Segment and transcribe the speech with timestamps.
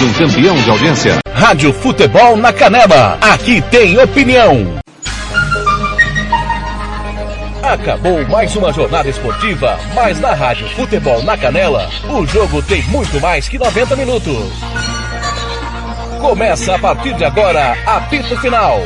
[0.00, 1.18] Um campeão de audiência.
[1.34, 3.18] Rádio Futebol na Canela.
[3.20, 4.78] Aqui tem opinião.
[7.60, 13.20] Acabou mais uma jornada esportiva, mas na Rádio Futebol na Canela, o jogo tem muito
[13.20, 14.52] mais que 90 minutos.
[16.20, 18.84] Começa a partir de agora, apito final.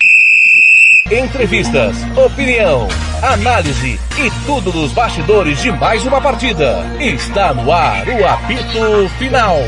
[1.11, 2.89] Entrevistas, opinião,
[3.23, 6.87] análise e tudo dos bastidores de mais uma partida.
[6.99, 9.59] Está no ar o apito final.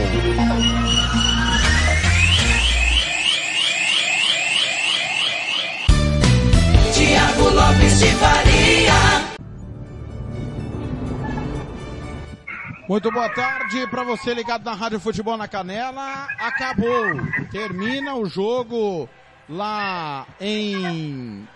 [12.88, 16.28] Muito boa tarde para você ligado na Rádio Futebol na Canela.
[16.38, 17.16] Acabou.
[17.50, 19.08] Termina o jogo
[19.48, 21.48] lá em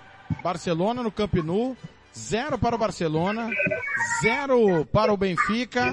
[0.42, 1.77] Barcelona, no Camp Nou.
[2.16, 3.48] Zero para o Barcelona,
[4.23, 5.92] zero para o Benfica.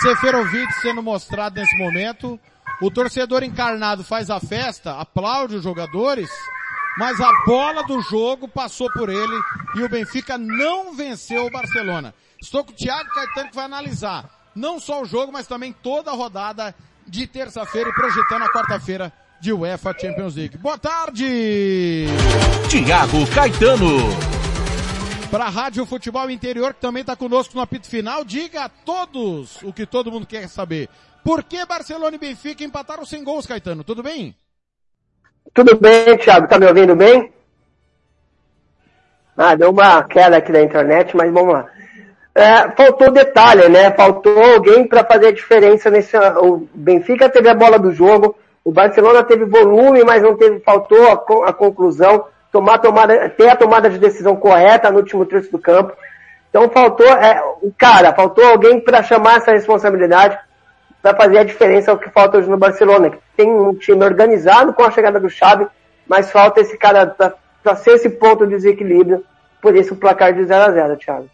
[0.00, 2.38] Seferovic sendo mostrado nesse momento.
[2.80, 6.30] O torcedor encarnado faz a festa, aplaude os jogadores,
[6.98, 9.40] mas a bola do jogo passou por ele
[9.76, 12.12] e o Benfica não venceu o Barcelona.
[12.40, 16.10] Estou com o Thiago Caetano que vai analisar não só o jogo, mas também toda
[16.10, 16.74] a rodada
[17.06, 20.58] de terça-feira e projetando a quarta-feira de UEFA Champions League.
[20.58, 22.06] Boa tarde!
[22.68, 23.98] Tiago Caetano.
[25.30, 29.62] Para a Rádio Futebol Interior, que também está conosco no apito final, diga a todos
[29.62, 30.88] o que todo mundo quer saber.
[31.22, 33.84] Por que Barcelona e Benfica empataram sem gols, Caetano?
[33.84, 34.34] Tudo bem?
[35.54, 36.48] Tudo bem, Thiago.
[36.48, 37.32] Tá me ouvindo bem?
[39.36, 41.66] Ah, deu uma queda aqui da internet, mas vamos lá.
[42.34, 43.90] É, faltou detalhe, né?
[43.92, 46.16] Faltou alguém para fazer a diferença nesse.
[46.16, 51.06] O Benfica teve a bola do jogo, o Barcelona teve volume, mas não teve, faltou
[51.08, 55.58] a, a conclusão, tomar tomada, ter a tomada de decisão correta no último terço do
[55.58, 55.92] campo.
[56.50, 60.38] Então faltou é, o cara, faltou alguém para chamar essa responsabilidade
[61.02, 64.04] para fazer a diferença, é o que falta hoje no Barcelona, que tem um time
[64.04, 65.66] organizado com a chegada do Xavi,
[66.06, 69.24] mas falta esse cara para ser esse ponto de desequilíbrio,
[69.60, 71.30] por isso o placar de 0 a 0 Thiago.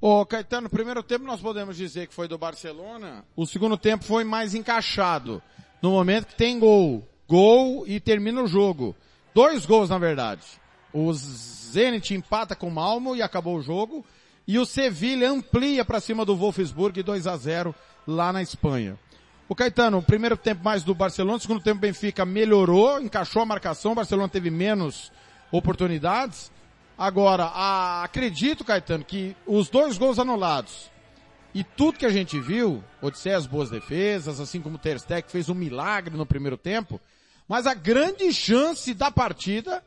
[0.00, 4.22] Ô Caetano, primeiro tempo nós podemos dizer que foi do Barcelona, o segundo tempo foi
[4.22, 5.42] mais encaixado,
[5.80, 8.94] no momento que tem gol, gol e termina o jogo.
[9.34, 10.42] Dois gols na verdade.
[10.92, 14.04] O Zenit empata com o Malmo e acabou o jogo,
[14.46, 17.74] e o Sevilha amplia para cima do Wolfsburg 2 a 0
[18.06, 18.98] lá na Espanha.
[19.48, 23.94] O Caetano, primeiro tempo mais do Barcelona, segundo tempo Benfica melhorou, encaixou a marcação, o
[23.94, 25.12] Barcelona teve menos
[25.50, 26.50] oportunidades.
[26.96, 30.90] Agora, a, acredito, Caetano, que os dois gols anulados
[31.54, 35.48] e tudo que a gente viu, Odisseias boas defesas, assim como o Ter Stegen fez
[35.48, 37.00] um milagre no primeiro tempo,
[37.46, 39.84] mas a grande chance da partida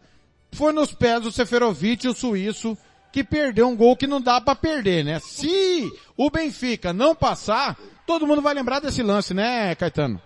[0.52, 2.78] foi nos pés do Seferovic, o suíço,
[3.12, 5.20] que perdeu um gol que não dá para perder, né?
[5.20, 7.76] Se o Benfica não passar,
[8.06, 10.22] todo mundo vai lembrar desse lance, né, Caetano?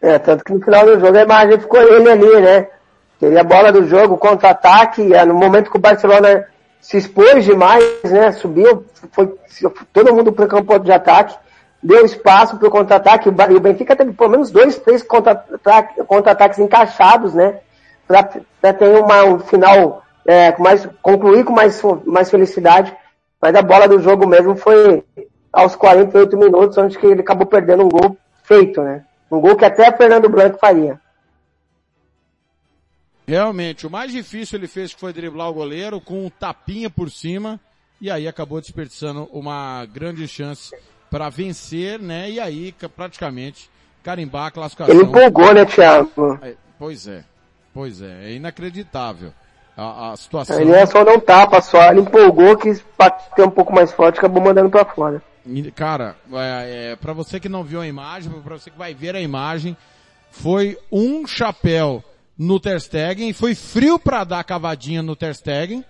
[0.00, 2.68] É, tanto que no final do jogo a imagem ficou ele ali, né?
[3.18, 6.46] Teria a bola do jogo, contra-ataque, é, no momento que o Barcelona
[6.80, 8.32] se expôs demais, né?
[8.32, 9.34] Subiu, foi
[9.92, 11.36] todo mundo para o campo de ataque,
[11.82, 17.34] deu espaço para o contra-ataque, o Benfica teve pelo menos dois, três contra-ataques contra encaixados,
[17.34, 17.58] né?
[18.06, 22.96] Para ter uma, um final, é, mais, concluir com mais, mais felicidade.
[23.42, 25.02] Mas a bola do jogo mesmo foi
[25.52, 29.04] aos 48 minutos, onde que ele acabou perdendo um gol feito, né?
[29.30, 31.00] Um gol que até Fernando Blanco faria.
[33.26, 37.10] Realmente, o mais difícil ele fez que foi driblar o goleiro com um tapinha por
[37.10, 37.58] cima
[38.00, 40.74] e aí acabou desperdiçando uma grande chance
[41.10, 42.30] para vencer, né?
[42.30, 43.68] E aí praticamente
[44.02, 44.94] carimbar a classificação.
[44.94, 46.10] Ele empolgou, né, Thiago?
[46.78, 47.24] Pois é,
[47.74, 49.32] pois é, é inacreditável
[49.80, 50.60] a, a situação.
[50.60, 54.42] Ele é só não tapa só, ele empolgou, quis bater um pouco mais forte, acabou
[54.42, 55.22] mandando para fora.
[55.74, 59.16] Cara, é, é, para você que não viu a imagem, para você que vai ver
[59.16, 59.76] a imagem,
[60.30, 62.04] foi um chapéu
[62.40, 65.84] no Ter Stegen foi frio para dar cavadinha no Ter Stegen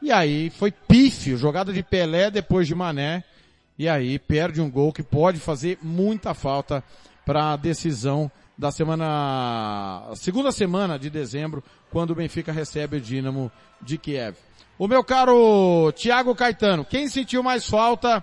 [0.00, 3.24] e aí foi pífio, jogada de Pelé depois de Mané
[3.76, 6.82] e aí perde um gol que pode fazer muita falta
[7.24, 13.50] para a decisão da semana, segunda semana de dezembro, quando o Benfica recebe o Dinamo
[13.80, 14.36] de Kiev.
[14.78, 18.22] O meu caro Thiago Caetano, quem sentiu mais falta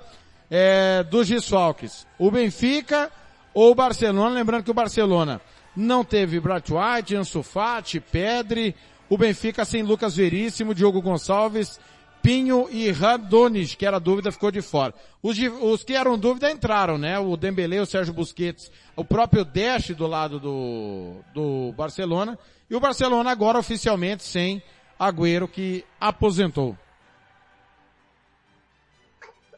[0.49, 2.07] é, dos desfalques?
[2.17, 3.11] O Benfica
[3.53, 4.35] ou o Barcelona?
[4.35, 5.41] Lembrando que o Barcelona
[5.75, 8.75] não teve Bright White, Ansu Fati, Pedri,
[9.09, 11.79] o Benfica sem Lucas Veríssimo, Diogo Gonçalves,
[12.23, 14.93] Pinho e Radonis, que era dúvida, ficou de fora.
[15.21, 17.19] Os, os, que eram dúvida entraram, né?
[17.19, 22.39] O Dembele, o Sérgio Busquets, o próprio Dash do lado do, do Barcelona,
[22.69, 24.63] e o Barcelona agora oficialmente sem
[24.97, 26.77] Agüero, que aposentou.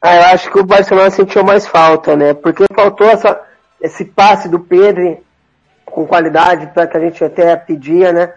[0.01, 2.33] Ah, eu acho que o Barcelona sentiu mais falta, né?
[2.33, 3.39] Porque faltou essa,
[3.79, 5.23] esse passe do Pedro
[5.85, 8.33] com qualidade para que a gente até pedia, né?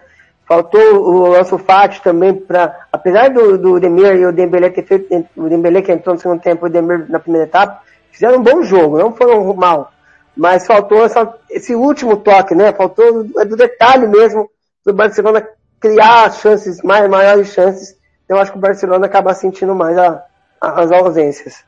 [0.49, 5.27] Faltou o Ansu Fati também para, apesar do, do Demir e o Dembele ter feito,
[5.37, 8.41] o Dembele que entrou no segundo tempo e o Demir na primeira etapa, fizeram um
[8.43, 9.91] bom jogo, não foram mal.
[10.35, 12.73] Mas faltou essa, esse último toque, né?
[12.73, 14.49] Faltou é do detalhe mesmo
[14.83, 15.47] do Barcelona
[15.79, 17.95] criar chances, mais, maiores chances.
[18.27, 20.25] Eu acho que o Barcelona acaba sentindo mais a,
[20.59, 21.63] a, as ausências.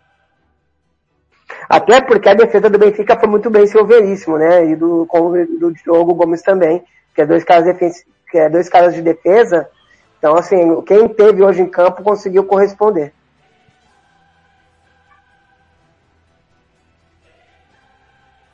[1.69, 4.65] Até porque a defesa do Benfica foi muito bem silveiríssimo, né?
[4.65, 5.07] E do,
[5.59, 6.83] do Diogo Gomes também,
[7.13, 7.67] que é dois caras,
[8.31, 9.69] que é dois caras de defesa.
[10.17, 13.13] Então, assim, quem teve hoje em campo conseguiu corresponder.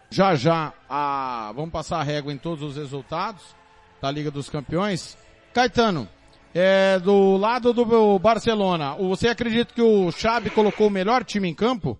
[0.10, 1.52] Já já, a...
[1.56, 3.56] vamos passar a régua em todos os resultados
[4.02, 5.18] da Liga dos Campeões.
[5.54, 6.08] Caetano,
[6.56, 11.54] é, do lado do Barcelona, você acredita que o Xabi colocou o melhor time em
[11.54, 12.00] campo?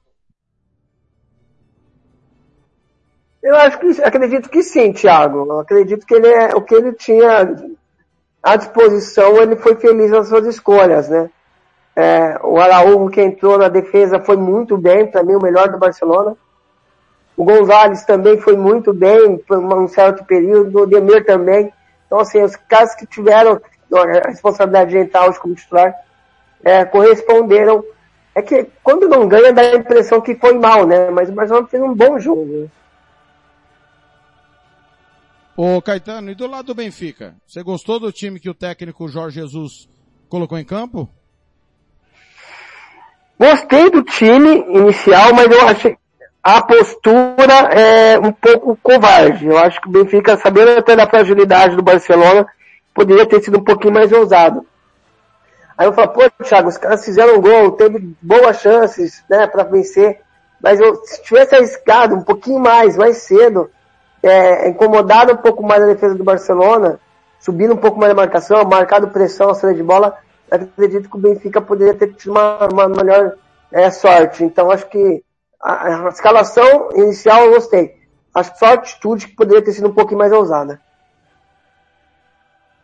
[3.42, 5.46] Eu acho que acredito que sim, Thiago.
[5.48, 7.56] Eu acredito que ele é o que ele tinha
[8.42, 11.30] à disposição, ele foi feliz nas suas escolhas, né?
[11.96, 15.80] É, o Araújo que entrou na defesa foi muito bem, para mim o melhor do
[15.80, 16.36] Barcelona.
[17.36, 21.72] O Gonzalez também foi muito bem por um certo período, o Demir também.
[22.06, 23.62] Então, assim, os caras que tiveram
[23.94, 25.94] a responsabilidade de entrar hoje como titular
[26.64, 27.84] é, corresponderam.
[28.34, 31.10] É que quando não ganha dá a impressão que foi mal, né?
[31.10, 32.70] Mas o Barcelona fez um bom jogo.
[35.60, 37.34] Ô Caetano, e do lado do Benfica?
[37.48, 39.90] Você gostou do time que o técnico Jorge Jesus
[40.30, 41.10] colocou em campo?
[43.40, 45.98] Gostei do time inicial, mas eu achei
[46.44, 49.48] a postura é um pouco covarde.
[49.48, 52.46] Eu acho que o Benfica, sabendo até da fragilidade do Barcelona,
[52.94, 54.64] poderia ter sido um pouquinho mais ousado.
[55.76, 59.64] Aí eu falo, pô, Thiago, os caras fizeram um gol, teve boas chances, né, para
[59.64, 60.22] vencer.
[60.62, 63.72] Mas eu, se tivesse arriscado um pouquinho mais, mais cedo,
[64.24, 67.00] é, incomodado um pouco mais a defesa do Barcelona,
[67.40, 70.18] subindo um pouco mais a marcação, marcado pressão, a saída de bola,
[70.50, 73.34] acredito que o Benfica poderia ter tido uma, uma melhor
[73.72, 74.44] é, sorte.
[74.44, 75.24] Então acho que
[75.62, 77.98] a, a, escalação inicial eu gostei.
[78.34, 80.82] Acho que só a atitude que poderia ter sido um pouquinho mais ousada.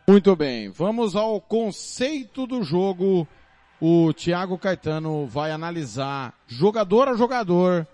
[0.06, 3.26] Muito bem, vamos ao conceito do jogo.
[3.80, 7.86] O Thiago Caetano vai analisar jogador a jogador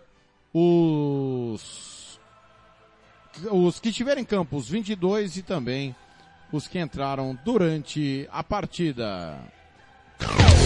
[0.53, 1.90] os
[3.51, 5.95] os que estiverem em campo, os 22 e também
[6.53, 9.39] os que entraram durante a partida.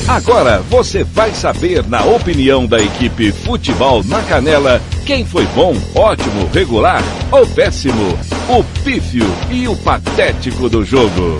[0.08, 6.46] Agora você vai saber, na opinião da equipe Futebol na Canela, quem foi bom, ótimo,
[6.52, 7.02] regular
[7.32, 8.12] ou péssimo,
[8.50, 11.38] o pífio e o patético do jogo.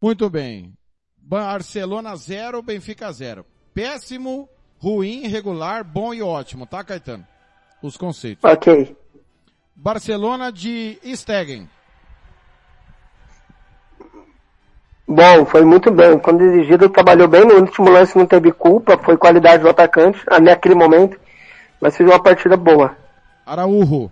[0.00, 0.74] Muito bem.
[1.16, 3.44] Barcelona 0, Benfica 0.
[3.72, 7.26] Péssimo ruim, regular, bom e ótimo, tá, Caetano?
[7.82, 8.42] Os conceitos.
[8.44, 8.96] Ok.
[9.74, 11.68] Barcelona de Stegen.
[15.06, 16.18] Bom, foi muito bem.
[16.18, 17.44] Quando dirigido, trabalhou bem.
[17.44, 21.18] No último lance não teve culpa, foi qualidade do atacante, naquele momento.
[21.80, 22.96] Mas fez uma partida boa.
[23.44, 24.10] Araújo.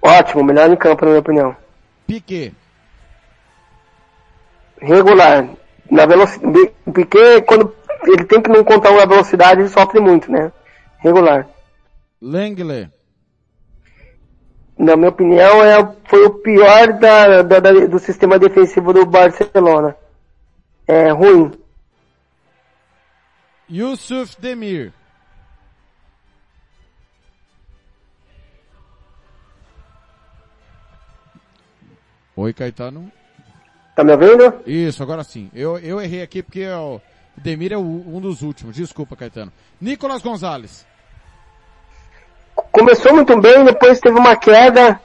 [0.00, 1.56] Ótimo, melhor em campo, na minha opinião.
[2.06, 2.54] Piquet.
[4.80, 5.46] Regular.
[5.90, 6.72] Na velocidade.
[6.94, 7.74] Piquet, quando
[8.04, 10.52] ele tem que não contar uma velocidade, ele sofre muito, né?
[10.98, 11.46] Regular.
[12.20, 12.90] Langley.
[14.78, 19.96] Na minha opinião, é, foi o pior da, da, da, do sistema defensivo do Barcelona.
[20.86, 21.52] É ruim.
[23.68, 24.92] Yusuf Demir.
[32.36, 33.10] Oi, Caetano.
[33.94, 34.60] Tá me ouvindo?
[34.66, 35.50] Isso, agora sim.
[35.54, 37.00] Eu, eu errei aqui porque eu, o
[37.36, 38.74] Demir é o, um dos últimos.
[38.76, 39.52] Desculpa, Caetano.
[39.80, 40.86] Nicolas Gonzalez.
[42.72, 45.00] Começou muito bem, depois teve uma queda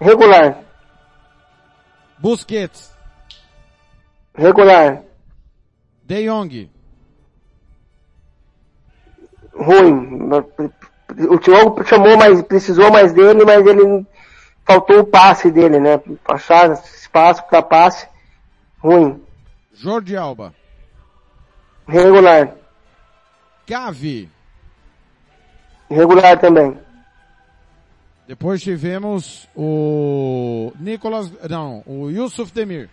[0.00, 0.58] regular.
[2.18, 2.94] Busquets.
[4.34, 5.02] Regular.
[6.04, 6.70] De Jong.
[9.54, 10.30] Ruim.
[11.30, 14.06] O Thiago chamou mais, precisou mais dele, mas ele
[14.64, 16.00] faltou o passe dele, né?
[16.26, 18.08] Achar espaço para passe.
[18.78, 19.22] Ruim.
[19.72, 20.52] Jordi Alba.
[21.86, 22.54] Regular.
[23.66, 24.28] Gavi.
[25.88, 26.78] Regular também.
[28.26, 32.90] Depois tivemos o Nicolas, não, o Yusuf Demir.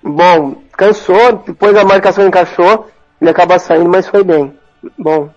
[0.00, 2.88] Bom, cansou, depois a marcação encaixou,
[3.20, 4.56] ele acaba saindo, mas foi bem.
[4.96, 5.28] Bom.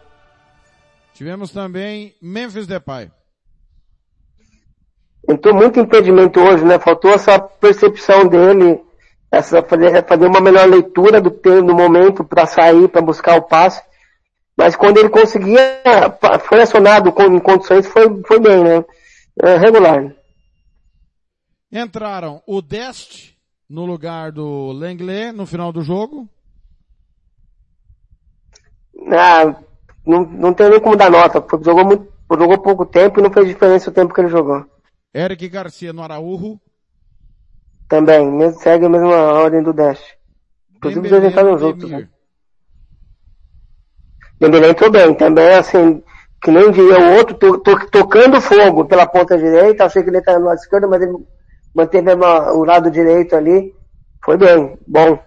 [1.15, 3.11] Tivemos também Memphis Depay.
[5.27, 6.77] Entrou muito impedimento hoje, né?
[6.77, 8.79] Faltou essa percepção dele
[9.31, 13.43] essa fazer, fazer uma melhor leitura do tempo, do momento para sair, para buscar o
[13.43, 13.81] passe.
[14.57, 15.81] Mas quando ele conseguia,
[16.41, 18.85] foi acionado com, em condições, foi, foi bem, né?
[19.41, 20.13] É, regular.
[21.71, 23.31] Entraram o Dest
[23.69, 26.27] no lugar do Lenglet no final do jogo.
[29.07, 29.55] Ah,
[30.05, 33.31] não, não tem nem como dar nota, porque jogou muito, jogou pouco tempo e não
[33.31, 34.65] fez diferença o tempo que ele jogou.
[35.15, 36.59] Eric Garcia no Araújo.
[37.91, 40.01] Também, segue a mesma ordem do Dash.
[40.77, 41.91] Inclusive dois entraram juntos.
[41.91, 42.07] Né?
[44.39, 46.01] Dembélé entrou bem, também assim,
[46.41, 50.19] que nem via o outro to, to, tocando fogo pela ponta direita, achei que ele
[50.19, 51.17] estava no lado esquerdo, mas ele
[51.75, 53.75] manteve o lado direito ali.
[54.23, 55.19] Foi bem, bom.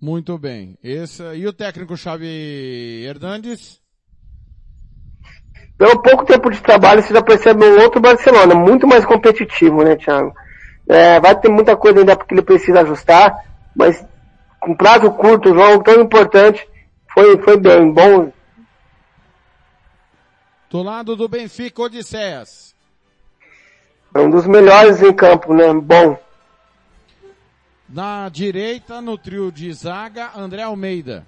[0.00, 0.78] Muito bem.
[0.82, 3.82] Esse, e o técnico Xavi Hernandes?
[5.76, 9.94] Pelo pouco tempo de trabalho, você já percebe um outro Barcelona, muito mais competitivo, né,
[9.94, 10.32] Thiago?
[10.88, 13.44] É, vai ter muita coisa ainda porque ele precisa ajustar,
[13.76, 14.04] mas
[14.58, 16.66] com prazo curto, um jogo tão importante,
[17.12, 18.32] foi, foi bem, bom.
[20.70, 22.74] Do lado do Benfica, Odisseias.
[24.14, 25.72] É um dos melhores em campo, né?
[25.72, 26.18] Bom.
[27.88, 31.26] Na direita, no trio de zaga, André Almeida.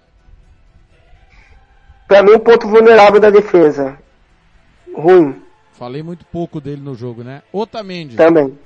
[2.07, 3.99] Para mim, um ponto vulnerável da defesa.
[4.95, 5.43] Ruim.
[5.73, 7.43] Falei muito pouco dele no jogo, né?
[7.53, 8.17] Otamendi.
[8.17, 8.59] Também.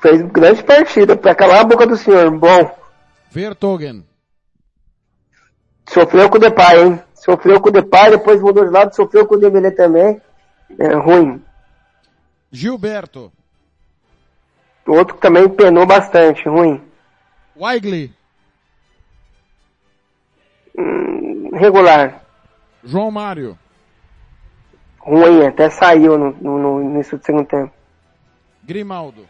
[0.00, 2.30] Fez grande partida para calar a boca do senhor.
[2.30, 2.78] Bom.
[3.30, 4.04] Vertogen.
[5.88, 7.02] Sofreu com o Depay, hein?
[7.14, 10.20] Sofreu com o Depay, depois mudou de lado, sofreu com o Dembélé também.
[10.78, 11.42] É ruim.
[12.50, 13.32] Gilberto.
[14.86, 16.82] Outro também penou bastante, ruim.
[17.56, 18.14] Weigli.
[20.78, 22.22] Hum, regular.
[22.84, 23.58] João Mário.
[24.98, 27.72] Ruim, até saiu no, no, no início do segundo tempo.
[28.62, 29.26] Grimaldo.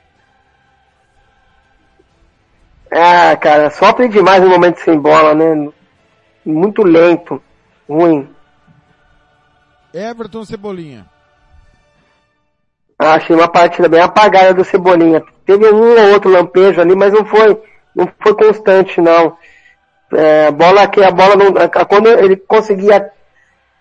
[2.91, 5.71] Ah, cara, sofre demais no momento sem bola, né?
[6.45, 7.43] Muito lento,
[7.89, 8.29] ruim.
[9.93, 11.07] Everton Cebolinha.
[12.99, 15.23] Ah, achei uma partida bem apagada do Cebolinha.
[15.45, 17.61] Teve um ou outro lampejo ali, mas não foi,
[17.95, 19.37] não foi constante, não.
[20.13, 21.53] É, bola que a bola não,
[21.87, 23.13] quando ele conseguia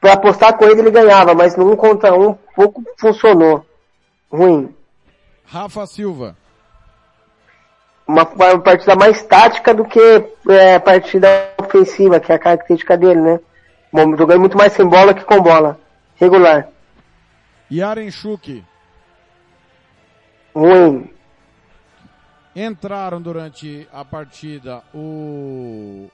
[0.01, 3.65] para apostar com ele ele ganhava, mas no um contra um pouco funcionou.
[4.29, 4.75] Ruim.
[5.45, 6.35] Rafa Silva
[8.07, 9.99] uma, uma partida mais tática do que
[10.49, 11.27] é, partida
[11.59, 13.39] ofensiva, que é a característica dele, né?
[14.17, 15.79] Jogando muito mais sem bola que com bola.
[16.15, 16.69] Regular.
[17.71, 18.63] Yarenchuk.
[20.55, 21.13] Ruim.
[22.55, 26.09] Entraram durante a partida o...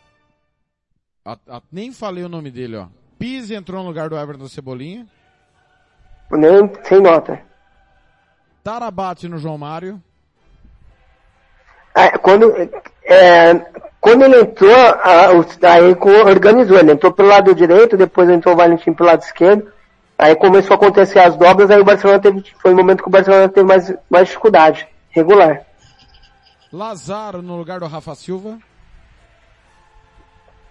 [1.25, 2.87] A, a, nem falei o nome dele, ó.
[3.17, 5.07] Pise entrou no lugar do Everton Cebolinha.
[6.29, 7.39] Nem, sem nota.
[8.61, 10.01] Tarabate no João Mário.
[11.95, 12.51] É, quando,
[13.05, 13.61] é,
[14.01, 15.29] quando ele entrou, a,
[15.71, 15.95] aí
[16.25, 19.71] organizou, ele entrou pelo lado direito, depois entrou o Valentim pelo lado esquerdo,
[20.17, 23.11] aí começou a acontecer as dobras, aí o Barcelona teve, foi o momento que o
[23.11, 25.61] Barcelona teve mais, mais dificuldade, regular.
[26.71, 28.57] Lazaro no lugar do Rafa Silva.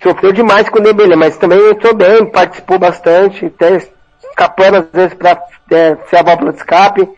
[0.03, 3.77] Sofreu demais com o Dembélé, mas também entrou bem, participou bastante, até
[4.29, 7.09] escapando às vezes para é, ser a válvula de escape,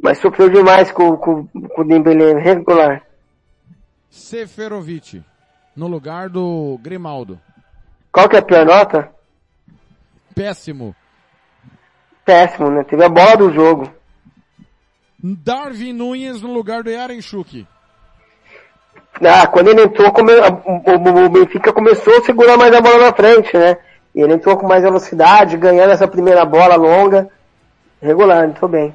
[0.00, 3.02] mas sofreu demais com, com, com o Dembélé regular.
[4.10, 5.22] Seferovic,
[5.76, 7.40] no lugar do Grimaldo.
[8.12, 9.08] Qual que é a pior nota?
[10.34, 10.94] Péssimo.
[12.24, 12.82] Péssimo, né?
[12.84, 13.90] Teve a bola do jogo.
[15.22, 17.66] Darwin Nunes no lugar do Yarenchuk.
[19.22, 20.32] Ah, quando ele entrou, come...
[20.32, 23.76] o Benfica começou a segurar mais a bola na frente, né?
[24.14, 27.28] E ele entrou com mais velocidade, ganhando essa primeira bola longa.
[28.02, 28.94] Regular, entrou bem.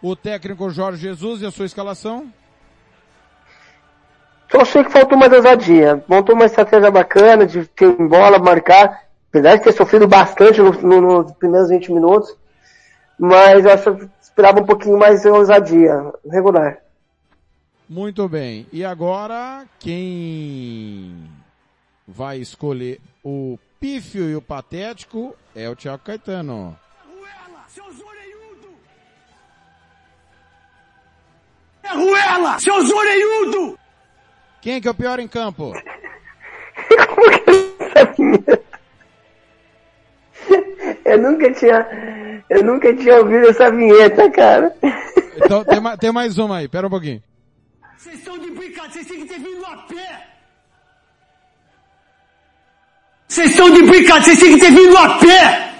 [0.00, 2.32] O técnico Jorge Jesus e a sua escalação?
[4.52, 6.04] Só achei que faltou mais ousadia.
[6.06, 9.04] Montou uma estratégia bacana de ter bola, marcar.
[9.30, 12.36] Apesar de ter sofrido bastante no, no, nos primeiros 20 minutos.
[13.18, 16.12] Mas eu acho que esperava um pouquinho mais de ousadia.
[16.30, 16.76] Regular.
[17.88, 18.66] Muito bem.
[18.70, 21.30] E agora, quem
[22.06, 26.78] vai escolher o pífio e o patético é o Thiago Caetano.
[31.82, 33.81] É Ruela, seus orelhudo!
[34.62, 35.72] Quem que é o pior em campo?
[37.14, 38.62] Como que é essa vinheta?
[41.04, 44.72] Eu nunca tinha, eu nunca tinha ouvido essa vinheta, cara.
[45.36, 47.20] Então tem, tem mais uma aí, pera um pouquinho.
[47.98, 50.28] Vocês estão de brincadeira, vocês têm que ter vindo a pé.
[53.26, 55.72] Vocês estão de brincadeira, vocês têm que ter vindo a pé.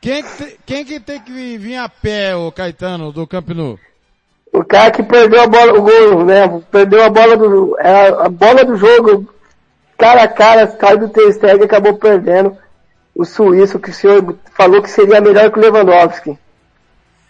[0.00, 3.78] Quem que, te, quem que tem que vir a pé, o Caetano, do Camp Nou?
[4.52, 6.62] O cara que perdeu a bola, o gol, né?
[6.70, 9.26] Perdeu a bola do, é, a, bola do jogo,
[9.96, 12.56] cara a cara, caiu do Ter e acabou perdendo.
[13.14, 16.38] O suíço que o senhor falou que seria melhor que o Lewandowski.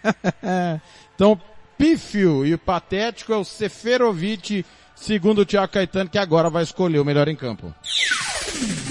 [1.15, 1.39] então,
[1.77, 7.05] pífio e patético é o Seferovic, segundo o Thiago Caetano, que agora vai escolher o
[7.05, 7.73] melhor em campo.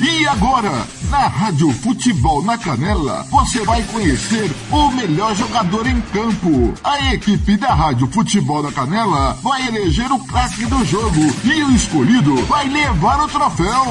[0.00, 6.74] E agora, na Rádio Futebol na Canela, você vai conhecer o melhor jogador em campo.
[6.82, 11.70] A equipe da Rádio Futebol na Canela vai eleger o craque do jogo e o
[11.70, 13.86] escolhido vai levar o troféu.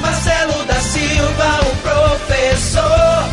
[0.00, 3.28] Marcelo da Silva, o professor.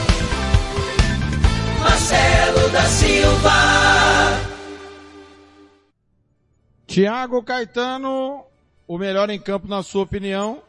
[1.80, 4.43] Marcelo da Silva.
[6.94, 8.44] Tiago Caetano,
[8.88, 10.60] o melhor em campo na sua opinião?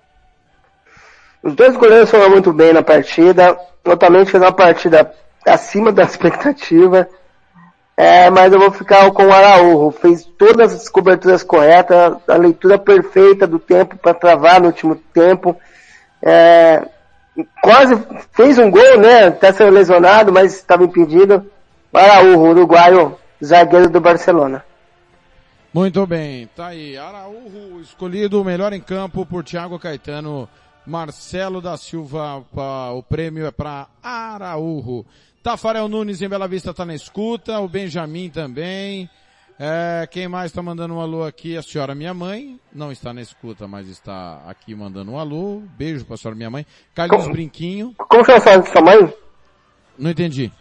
[1.42, 3.54] Os dois goleiros foram muito bem na partida.
[3.82, 5.12] Totalmente fez uma partida
[5.46, 7.06] acima da expectativa.
[7.94, 9.90] É, mas eu vou ficar com o Araújo.
[10.00, 15.54] Fez todas as coberturas corretas, a leitura perfeita do tempo para travar no último tempo.
[16.22, 16.88] É,
[17.62, 18.02] quase
[18.32, 19.26] fez um gol, né?
[19.26, 21.44] Até saiu lesionado, mas estava impedido.
[21.92, 23.14] Araújo, uruguaio,
[23.44, 24.64] zagueiro do Barcelona.
[25.74, 26.96] Muito bem, tá aí.
[26.96, 30.48] Araújo escolhido o melhor em campo por Thiago Caetano.
[30.86, 32.44] Marcelo da Silva,
[32.94, 35.04] o prêmio é para Araújo.
[35.42, 39.10] Tafarel Nunes em Bela Vista tá na escuta, o Benjamin também.
[39.58, 41.56] É, quem mais está mandando um alô aqui?
[41.56, 42.56] A senhora minha mãe.
[42.72, 45.60] Não está na escuta, mas está aqui mandando um alô.
[45.76, 46.64] Beijo para a senhora minha mãe.
[46.94, 47.94] Carlinhos Como, Brinquinho.
[47.96, 49.14] Como chama a senhora sua mãe?
[49.98, 50.52] Não entendi.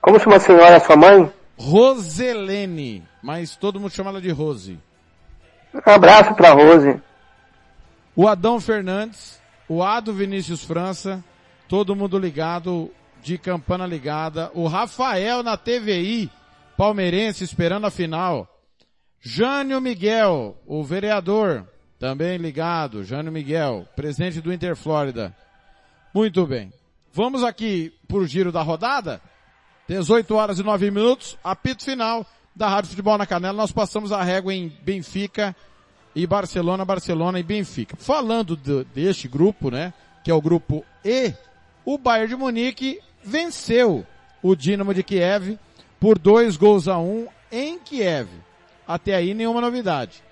[0.00, 1.30] Como chama a senhora sua mãe?
[1.58, 4.78] Roselene, mas todo mundo chama ela de Rose.
[5.74, 7.02] Um abraço pra Rose.
[8.14, 11.22] O Adão Fernandes, o Ado Vinícius França,
[11.68, 12.90] todo mundo ligado,
[13.22, 14.50] de campana ligada.
[14.54, 16.30] O Rafael na TVI,
[16.76, 18.48] palmeirense esperando a final.
[19.20, 21.66] Jânio Miguel, o vereador,
[21.98, 23.02] também ligado.
[23.02, 25.34] Jânio Miguel, presidente do Interflórida.
[26.14, 26.72] Muito bem.
[27.12, 29.20] Vamos aqui pro giro da rodada?
[29.88, 33.56] 18 horas e 9 minutos, apito final da Rádio Futebol na Canela.
[33.56, 35.56] Nós passamos a régua em Benfica
[36.14, 37.96] e Barcelona, Barcelona e Benfica.
[37.96, 41.32] Falando do, deste grupo, né, que é o grupo E,
[41.86, 44.06] o Bayern de Munique venceu
[44.42, 45.58] o Dinamo de Kiev
[45.98, 48.28] por dois gols a um em Kiev.
[48.86, 50.22] Até aí nenhuma novidade.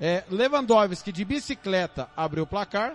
[0.00, 2.94] É, Lewandowski de bicicleta abriu o placar.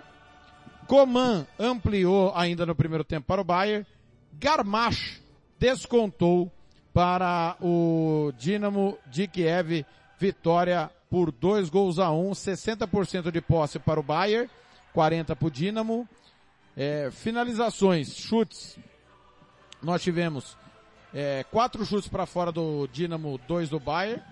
[0.88, 3.86] Coman ampliou ainda no primeiro tempo para o Bayern.
[4.34, 5.21] Garmacho
[5.62, 6.52] descontou
[6.92, 9.86] para o Dinamo de Kiev,
[10.18, 14.50] vitória por dois gols a um, 60% de posse para o Bayern,
[14.92, 16.10] 40 para o Dinamo.
[16.76, 18.80] É, finalizações, chutes,
[19.84, 20.58] nós tivemos
[21.14, 24.24] é, quatro chutes para fora do Dinamo, dois do Bayern.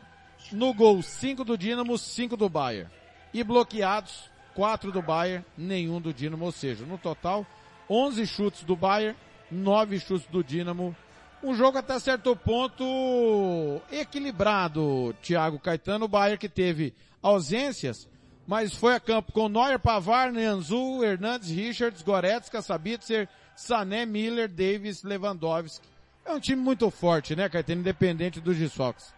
[0.51, 2.89] No gol, cinco do Dinamo, cinco do Bayern.
[3.31, 7.45] E bloqueados, quatro do Bayern, nenhum do Dinamo, ou seja, no total,
[7.87, 9.15] 11 chutes do Bayern,
[9.51, 10.95] nove chutes do Dinamo,
[11.43, 18.07] um jogo até certo ponto equilibrado, Thiago Caetano, o Bayern que teve ausências,
[18.47, 25.03] mas foi a campo com Neuer, Pavar, Neanzu, Hernandes, Richards, Goretzka, Sabitzer, Sané, Miller, Davis,
[25.03, 25.87] Lewandowski.
[26.25, 29.13] É um time muito forte, né, Caetano, independente dos desfalques.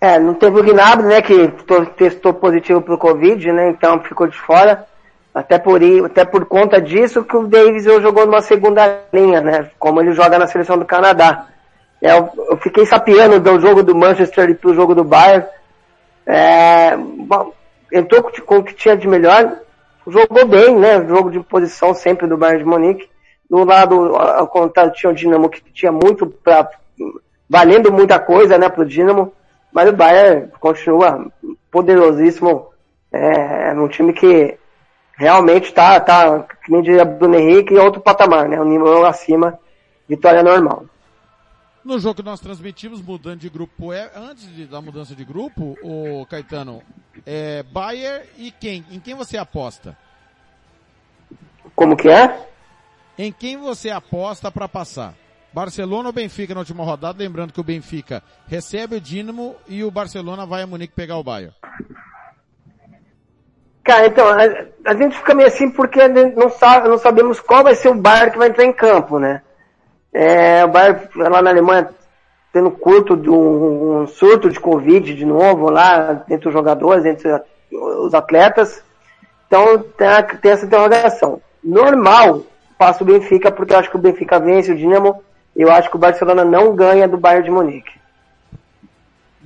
[0.00, 1.48] É, não teve o Gnabry, né, que
[1.96, 4.86] testou positivo pro Covid, né, então ficou de fora.
[5.38, 9.70] Até por, até por conta disso que o Davis jogou numa segunda linha, né?
[9.78, 11.46] Como ele joga na seleção do Canadá.
[12.02, 15.46] É, eu, eu, fiquei sapeando do jogo do Manchester e pro jogo do Bayern.
[16.26, 17.52] É, bom,
[17.92, 19.58] entrou com, o que tinha de melhor,
[20.08, 21.06] jogou bem, né?
[21.06, 23.08] Jogo de posição sempre do Bayern de Munique.
[23.48, 26.68] Do lado, ao contrário, tinha o Dinamo que tinha muito pra,
[27.48, 29.32] valendo muita coisa, né, pro Dinamo.
[29.72, 31.30] Mas o Bayern continua
[31.70, 32.70] poderosíssimo.
[33.12, 34.58] É, é um time que
[35.18, 38.58] realmente tá, tá, que nem diria Bruno Henrique, outro patamar, né?
[38.60, 39.58] Um nível acima,
[40.08, 40.84] vitória normal.
[41.84, 45.76] No jogo que nós transmitimos, mudando de grupo, é, antes de, da mudança de grupo,
[45.82, 46.82] o Caetano,
[47.26, 48.84] é Bayer e quem?
[48.90, 49.96] Em quem você aposta?
[51.74, 52.46] Como que é?
[53.18, 55.14] Em quem você aposta para passar?
[55.52, 57.18] Barcelona ou Benfica na última rodada?
[57.18, 61.24] Lembrando que o Benfica recebe o Dinamo e o Barcelona vai a Munique pegar o
[61.24, 61.54] Bayern.
[63.88, 67.74] Cara, então, a, a, gente fica meio assim porque não, sabe, não sabemos qual vai
[67.74, 69.40] ser o Bayern que vai entrar em campo, né?
[70.12, 71.88] É, o Bayern lá na Alemanha
[72.52, 77.30] tendo curto de um, um, surto de Covid de novo lá entre os jogadores, entre
[77.72, 78.84] os atletas.
[79.46, 80.08] Então tem,
[80.42, 81.40] tem essa interrogação.
[81.64, 82.42] Normal,
[82.76, 85.22] passa o Benfica, porque eu acho que o Benfica vence o Dinamo
[85.56, 87.97] Eu acho que o Barcelona não ganha do Bayern de Munique.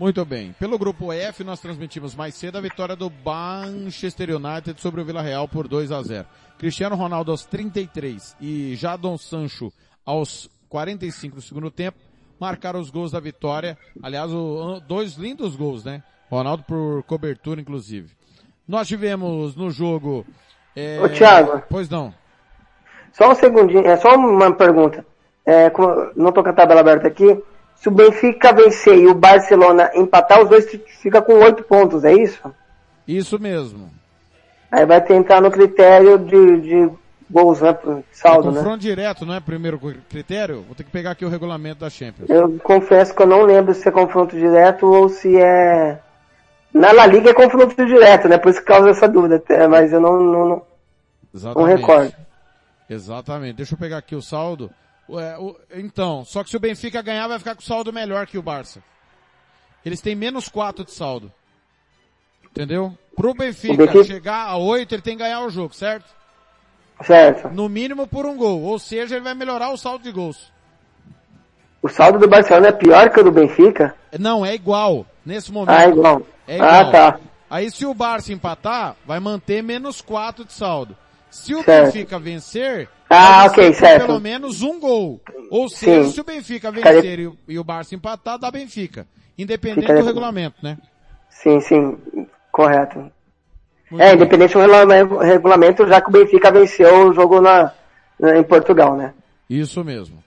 [0.03, 0.53] Muito bem.
[0.59, 5.23] Pelo grupo F, nós transmitimos mais cedo a vitória do Manchester United sobre o Vila
[5.23, 6.27] Real por 2 a 0.
[6.59, 9.73] Cristiano Ronaldo aos 33 e Jadon Sancho
[10.05, 11.99] aos 45 do segundo tempo
[12.41, 13.79] marcaram os gols da vitória.
[14.03, 16.03] Aliás, o, dois lindos gols, né?
[16.29, 18.13] Ronaldo por cobertura, inclusive.
[18.67, 20.27] Nós tivemos no jogo.
[20.75, 21.01] É...
[21.01, 21.63] Ô, Thiago.
[21.71, 22.13] Pois não.
[23.13, 25.07] Só um segundinho, é só uma pergunta.
[25.47, 25.71] É,
[26.17, 27.41] não tô com a tabela aberta aqui.
[27.83, 30.67] Se o Benfica vencer e o Barcelona empatar, os dois
[31.01, 32.41] fica com oito pontos, é isso?
[33.09, 33.91] Isso mesmo.
[34.71, 36.91] Aí vai tentar no critério de, de
[37.29, 37.77] gols, né?
[38.13, 38.59] Saldo, é né?
[38.59, 40.63] confronto direto, não é primeiro critério?
[40.63, 42.31] Vou ter que pegar aqui o regulamento da Champions.
[42.31, 45.99] Eu confesso que eu não lembro se é confronto direto ou se é...
[46.73, 48.39] Na La Liga é confronto direto, né?
[48.39, 52.15] Por isso que causa essa dúvida, mas eu não, não, não, não recordo.
[52.89, 53.57] Exatamente.
[53.57, 54.71] Deixa eu pegar aqui o saldo.
[55.19, 58.39] É, o, então, só que se o Benfica ganhar, vai ficar com saldo melhor que
[58.39, 58.83] o Barça.
[59.85, 61.33] Eles têm menos 4 de saldo.
[62.51, 62.97] Entendeu?
[63.17, 66.07] Pro Benfica, Benfica, chegar a 8, ele tem que ganhar o jogo, certo?
[67.03, 67.49] Certo.
[67.51, 68.63] No mínimo por um gol.
[68.63, 70.53] Ou seja, ele vai melhorar o saldo de gols.
[71.83, 73.95] O saldo do Barcelona é pior que o do Benfica?
[74.19, 75.05] Não, é igual.
[75.27, 75.77] Nesse momento.
[75.77, 76.23] Ah, é igual.
[76.47, 76.71] É igual.
[76.71, 77.21] Ah, tá.
[77.51, 80.97] Aí se o Barça empatar, vai manter menos 4 de saldo.
[81.31, 81.87] Se o certo.
[81.87, 84.07] Benfica vencer, ah, ok, certo.
[84.07, 85.21] pelo menos um gol.
[85.51, 86.11] Ou seja, Sim.
[86.13, 89.07] se o Benfica vencer e, o, e o Barça empatar, dá Benfica.
[89.37, 90.01] Independente Fica...
[90.01, 90.79] do regulamento, né?
[91.29, 91.99] Sim, sim.
[92.51, 93.11] Correto.
[93.91, 94.15] Muito é, bom.
[94.17, 97.73] independente do regulamento, já que o Benfica venceu o jogo na,
[98.19, 99.13] na em Portugal, né?
[99.49, 100.23] Isso mesmo.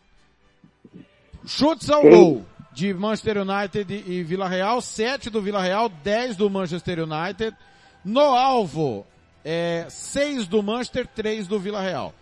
[1.46, 6.50] Chutes ao gol de Manchester United e Vila Real, 7 do Vila Real, 10 do
[6.50, 7.56] Manchester United.
[8.04, 9.06] No alvo,
[9.44, 12.14] é, 6 do Manchester, 3 do Vila Real.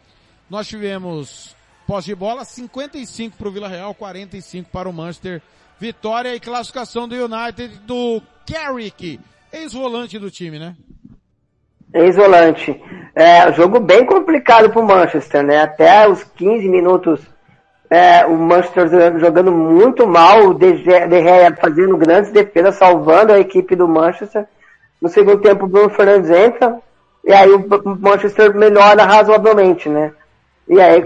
[0.49, 1.55] Nós tivemos
[1.87, 5.41] pós de bola, 55 para o Vila Real, 45 para o Manchester.
[5.79, 9.19] Vitória e classificação do United do Carrick,
[9.51, 10.75] ex-volante do time, né?
[11.93, 12.81] Ex-volante.
[13.15, 15.61] É, jogo bem complicado para o Manchester, né?
[15.61, 17.19] Até os 15 minutos,
[17.89, 23.75] é, o Manchester jogando muito mal, o De Gea fazendo grandes defesas, salvando a equipe
[23.75, 24.45] do Manchester.
[25.01, 26.79] No segundo tempo, o Bruno Fernandes entra,
[27.23, 27.65] e aí o
[27.99, 30.11] Manchester melhora razoavelmente, né?
[30.67, 31.05] E aí,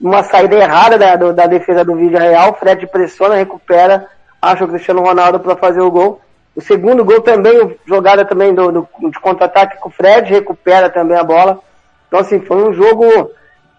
[0.00, 4.08] uma saída errada da, da defesa do Vídeo Real, Fred pressiona, recupera,
[4.40, 6.20] acha o Cristiano Ronaldo para fazer o gol.
[6.54, 11.16] O segundo gol também, jogada também do, do de contra-ataque com o Fred, recupera também
[11.16, 11.60] a bola.
[12.08, 13.30] Então assim, foi um jogo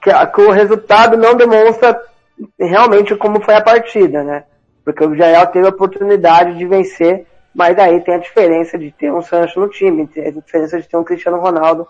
[0.02, 2.00] que, que, o resultado não demonstra
[2.60, 4.44] realmente como foi a partida, né?
[4.86, 9.12] Porque o Villarreal teve a oportunidade de vencer, mas aí tem a diferença de ter
[9.12, 11.88] um Sancho no time, tem a diferença de ter um Cristiano Ronaldo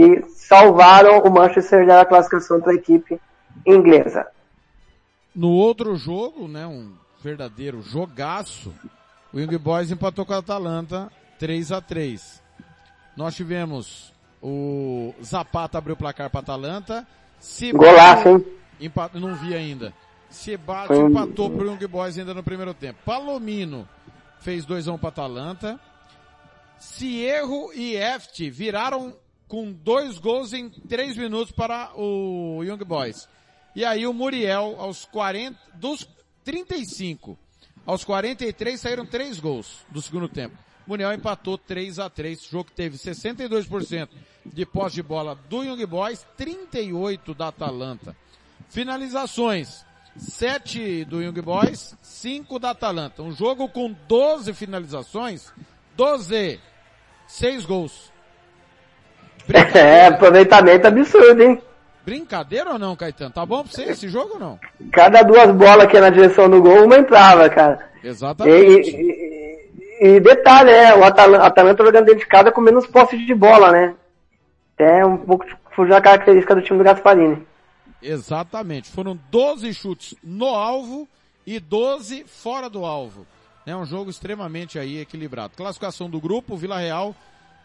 [0.00, 3.20] que salvaram o Manchester da classificação para a equipe
[3.66, 4.26] inglesa.
[5.34, 8.72] No outro jogo, né, um verdadeiro jogaço,
[9.30, 12.42] o Young Boys empatou com a Atalanta 3 a 3
[13.14, 14.10] Nós tivemos
[14.42, 17.06] o Zapata abriu o placar para a Atalanta.
[17.74, 18.46] Golaço, hein?
[18.80, 19.14] Empat...
[19.18, 19.92] Não vi ainda.
[20.30, 21.10] Sebate um...
[21.10, 23.00] empatou para o Young Boys ainda no primeiro tempo.
[23.04, 23.86] Palomino
[24.38, 25.80] fez 2 a 1 um para a Atalanta.
[26.78, 29.14] Cierro e Eft viraram
[29.50, 33.28] com dois gols em três minutos para o Young Boys.
[33.76, 36.08] E aí o Muriel, aos 40, dos
[36.44, 37.38] 35
[37.86, 40.56] aos 43 saíram três gols do segundo tempo.
[40.86, 44.08] Muriel empatou 3 a 3 jogo que teve 62%
[44.46, 48.16] de posse de bola do Young Boys, 38 da Atalanta.
[48.68, 49.84] Finalizações,
[50.16, 53.22] 7 do Young Boys, 5 da Atalanta.
[53.22, 55.52] Um jogo com 12 finalizações,
[55.96, 56.60] 12,
[57.26, 58.12] 6 gols.
[59.74, 61.60] É, aproveitamento absurdo, hein?
[62.04, 63.30] Brincadeira ou não, Caetano?
[63.30, 64.58] Tá bom pra você esse jogo ou não?
[64.92, 67.90] Cada duas bolas que é na direção do gol, uma entrava, cara.
[68.02, 68.90] Exatamente.
[68.90, 73.18] E, e, e detalhe, é, o Atalanta, Atalanta jogando dentro de casa com menos posse
[73.18, 73.94] de bola, né?
[74.78, 77.46] É um pouco fugir da característica do time do Gasparini.
[78.02, 78.90] Exatamente.
[78.90, 81.06] Foram 12 chutes no alvo
[81.46, 83.26] e 12 fora do alvo.
[83.66, 85.52] É um jogo extremamente aí equilibrado.
[85.54, 87.14] Classificação do grupo, Vila Real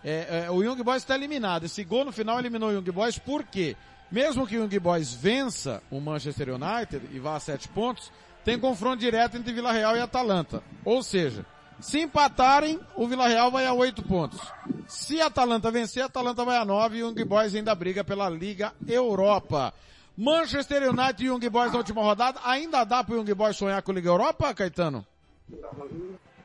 [0.07, 1.65] é, é, o Young Boys está eliminado.
[1.65, 3.75] Esse gol no final eliminou o Young Boys, por quê?
[4.11, 8.11] Mesmo que o Young Boys vença o Manchester United e vá a sete pontos,
[8.43, 10.61] tem confronto direto entre Vila Real e Atalanta.
[10.85, 11.43] Ou seja,
[11.79, 14.39] se empatarem, o Vila Real vai a oito pontos.
[14.87, 18.03] Se a Atalanta vencer, a Atalanta vai a nove e o Young Boys ainda briga
[18.03, 19.73] pela Liga Europa.
[20.15, 23.81] Manchester United e Young Boys na última rodada, ainda dá para o Young Boys sonhar
[23.81, 25.03] com a Liga Europa, Caetano?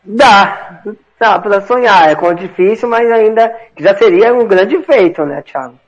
[0.05, 0.83] Dá,
[1.19, 2.09] dá pra sonhar.
[2.11, 5.79] É difícil, mas ainda já seria um grande feito, né, Thiago?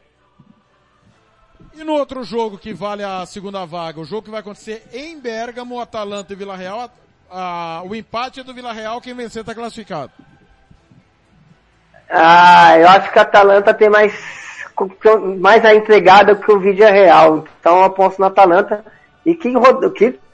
[1.75, 5.18] E no outro jogo que vale a segunda vaga, o jogo que vai acontecer em
[5.18, 6.90] Bergamo, Atalanta e Vila Real, a-
[7.79, 10.12] a- o empate é do Vila Real, quem vencer está classificado.
[12.11, 14.12] Ah, eu acho que a Atalanta tem mais,
[15.40, 17.44] mais a entregada que o vídeo é real.
[17.59, 18.85] Então eu aposto na Atalanta.
[19.25, 19.51] E que,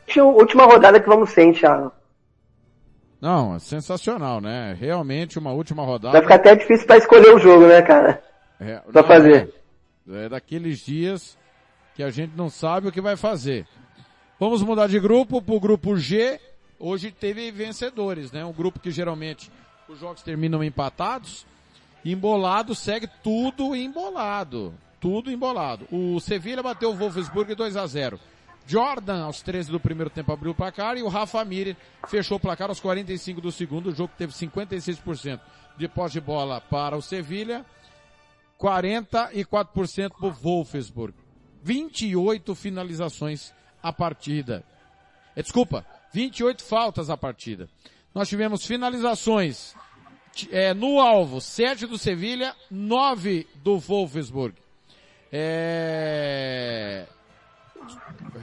[0.07, 1.93] que última rodada que vamos ser, hein, Thiago?
[3.21, 4.77] Não, é sensacional, né?
[4.79, 6.13] Realmente uma última rodada.
[6.13, 8.23] Vai ficar até difícil pra escolher o jogo, né, cara?
[8.61, 9.55] É, pra não, fazer.
[10.09, 11.37] É, é daqueles dias
[11.95, 13.67] que a gente não sabe o que vai fazer.
[14.39, 16.41] Vamos mudar de grupo pro grupo G.
[16.79, 18.45] Hoje teve vencedores, né?
[18.45, 19.51] Um grupo que geralmente
[19.89, 21.45] os jogos terminam empatados.
[22.05, 24.73] Embolado segue tudo embolado.
[25.01, 25.89] Tudo embolado.
[25.91, 28.21] O Sevilha bateu o Wolfsburg 2 a 0.
[28.69, 31.75] Jordan, aos 13 do primeiro tempo, abriu o placar e o Rafa Miller
[32.07, 33.87] fechou o placar aos 45 do segundo.
[33.87, 35.41] O jogo teve 56%
[35.79, 37.65] de posse de bola para o Sevilha
[38.61, 41.15] 44% pro Wolfsburg.
[41.63, 44.63] 28 finalizações a partida.
[45.35, 47.71] É, desculpa, 28 faltas a partida.
[48.15, 49.75] Nós tivemos finalizações
[50.51, 54.55] é, no alvo, 7 do Sevilha, 9 do Wolfsburg.
[55.33, 56.18] É...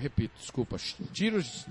[0.06, 0.78] Repito, desculpa.
[1.12, 1.66] Tiros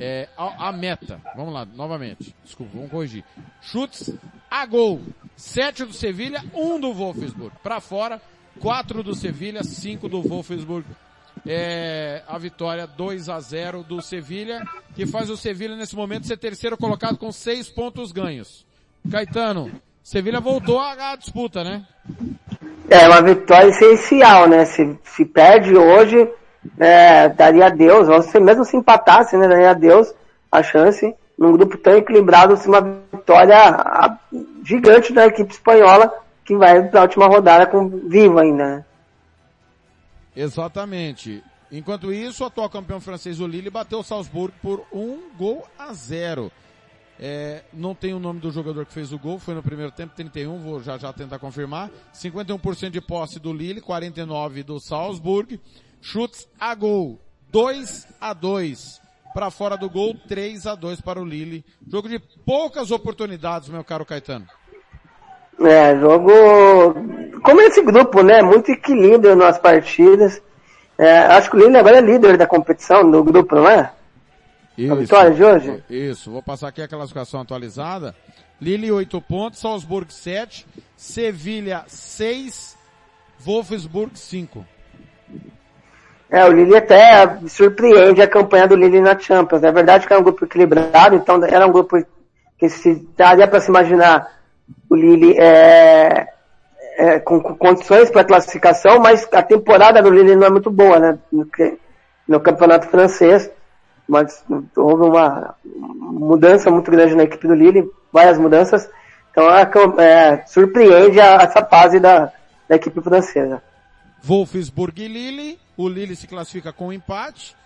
[0.00, 1.20] é, a, a meta.
[1.36, 2.34] Vamos lá, novamente.
[2.42, 3.22] Desculpa, vamos corrigir.
[3.60, 4.10] Chutes
[4.50, 5.02] a gol.
[5.36, 7.54] Sete do Sevilha, um do Wolfsburg.
[7.62, 8.22] Para fora,
[8.58, 10.86] quatro do Sevilha, cinco do Wolfsburg.
[11.44, 16.38] É, a vitória 2 a 0 do Sevilha, que faz o Sevilha nesse momento ser
[16.38, 18.64] terceiro colocado com seis pontos ganhos.
[19.10, 19.70] Caetano,
[20.02, 21.86] Sevilha voltou à à disputa, né?
[22.88, 24.64] É uma vitória essencial, né?
[24.64, 26.30] Se, se perde hoje,
[26.82, 29.48] é, daria a Deus, ou mesmo se empatasse, né?
[29.48, 30.12] Daria a Deus
[30.50, 32.80] a chance, num grupo tão equilibrado, se uma
[33.12, 34.18] vitória
[34.64, 36.12] gigante da equipe espanhola,
[36.44, 38.84] que vai para a última rodada com viva ainda, né?
[40.34, 41.42] Exatamente.
[41.70, 45.92] Enquanto isso, o atual campeão francês, o Lille, bateu o Salzburg por um gol a
[45.92, 46.52] zero.
[47.18, 50.12] É, não tem o nome do jogador que fez o gol, foi no primeiro tempo,
[50.14, 51.90] 31, vou já já tentar confirmar.
[52.12, 55.60] 51% de posse do Lille, 49% do Salzburg.
[56.02, 59.00] Chutes a gol, 2 a 2
[59.32, 61.64] para fora do gol, 3 a 2 para o Lille.
[61.88, 64.46] Jogo de poucas oportunidades, meu caro Caetano.
[65.60, 66.32] É, jogo.
[67.42, 68.42] Como esse grupo, né?
[68.42, 70.42] Muito equilíbrio nas partidas.
[70.98, 73.92] É, acho que o Lille agora é líder da competição do grupo, não é?
[74.90, 75.84] A vitória de hoje?
[75.88, 78.14] Isso, vou passar aqui a classificação atualizada.
[78.60, 82.76] Lille 8 pontos, Salzburg 7, Sevilha 6,
[83.38, 84.66] Wolfsburg 5.
[86.32, 89.62] É, o Lille até surpreende a campanha do Lille na Champions.
[89.62, 92.02] É verdade que era um grupo equilibrado, então era um grupo
[92.58, 94.32] que se daria para se imaginar
[94.88, 96.26] o Lille é,
[96.96, 100.98] é, com, com condições para classificação, mas a temporada do Lille não é muito boa,
[100.98, 101.18] né?
[101.30, 101.46] No,
[102.26, 103.50] no campeonato francês.
[104.08, 104.42] Mas
[104.76, 108.88] houve uma mudança muito grande na equipe do Lille, várias mudanças.
[109.30, 112.32] Então é, é, surpreende a- essa fase da,
[112.68, 113.62] da equipe francesa.
[114.22, 117.56] Wolfsburg e Lille, o Lille se classifica com um empate.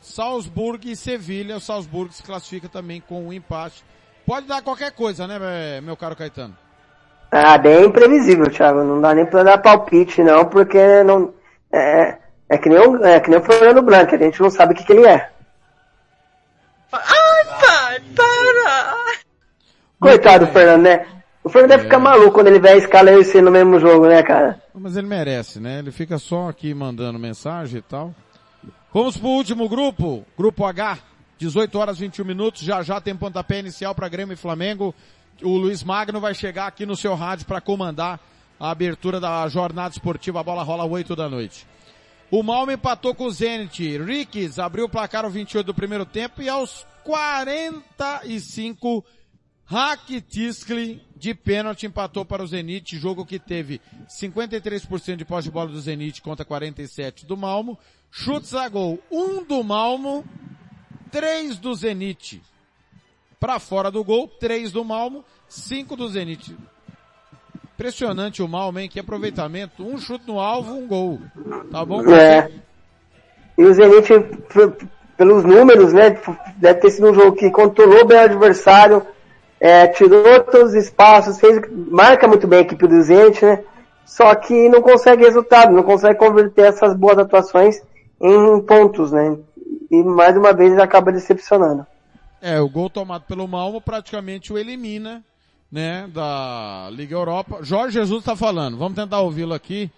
[0.00, 3.84] Salzburg e Sevilha, o Salzburg se classifica também com um empate.
[4.26, 6.56] Pode dar qualquer coisa, né, meu caro Caetano?
[7.30, 8.82] Ah, bem imprevisível, Thiago.
[8.82, 11.32] Não dá nem pra dar palpite, não, porque não.
[11.72, 14.72] É, é, que, nem o, é que nem o Fernando Blanco, a gente não sabe
[14.72, 15.30] o que, que ele é.
[16.92, 19.20] Ai, pai, para!
[20.00, 21.06] Coitado do Fernando, né?
[21.42, 24.06] O Fernando deve ficar maluco quando ele vê a escala e você no mesmo jogo,
[24.06, 24.62] né, cara?
[24.74, 25.78] Mas ele merece, né?
[25.78, 28.14] Ele fica só aqui mandando mensagem e tal.
[28.92, 30.98] Vamos pro último grupo, grupo H,
[31.38, 34.94] 18 horas 21 minutos, já já tem pontapé inicial para Grêmio e Flamengo.
[35.42, 38.20] O Luiz Magno vai chegar aqui no seu rádio para comandar
[38.58, 41.66] a abertura da jornada esportiva, a bola rola 8 da noite.
[42.30, 43.98] O Malmo empatou com o Zenit.
[43.98, 49.04] Ricks abriu o placar ao 28 do primeiro tempo e aos 45
[49.64, 53.78] Rakitiskley de pênalti empatou para o Zenit, jogo que teve
[54.08, 57.78] 53% de posse de bola do Zenit contra 47 do Malmo.
[58.10, 60.24] Chutes a gol, um do Malmo,
[61.12, 62.42] três do Zenit.
[63.38, 66.56] Para fora do gol, três do Malmo, cinco do Zenit.
[67.74, 68.88] Impressionante o Malmo, hein?
[68.88, 69.86] Que aproveitamento.
[69.86, 71.20] Um chute no alvo, um gol.
[71.70, 72.02] Tá bom?
[72.10, 72.50] É.
[73.58, 74.08] E o Zenit,
[75.18, 76.18] pelos números, né,
[76.56, 79.06] deve ter sido um jogo que controlou bem o adversário,
[79.60, 83.62] é, tirou todos os espaços, fez, marca muito bem a equipe do Zenit, né?
[84.06, 87.80] Só que não consegue resultado, não consegue converter essas boas atuações
[88.20, 89.38] em pontos, né?
[89.90, 91.86] E mais uma vez acaba decepcionando.
[92.40, 95.22] É, o gol tomado pelo Malmo praticamente o elimina,
[95.70, 97.58] né, da Liga Europa.
[97.62, 98.78] Jorge Jesus está falando.
[98.78, 99.90] Vamos tentar ouvi-lo aqui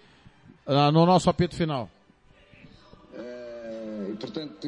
[0.67, 1.89] ah, no nosso apito final.
[4.19, 4.67] portanto,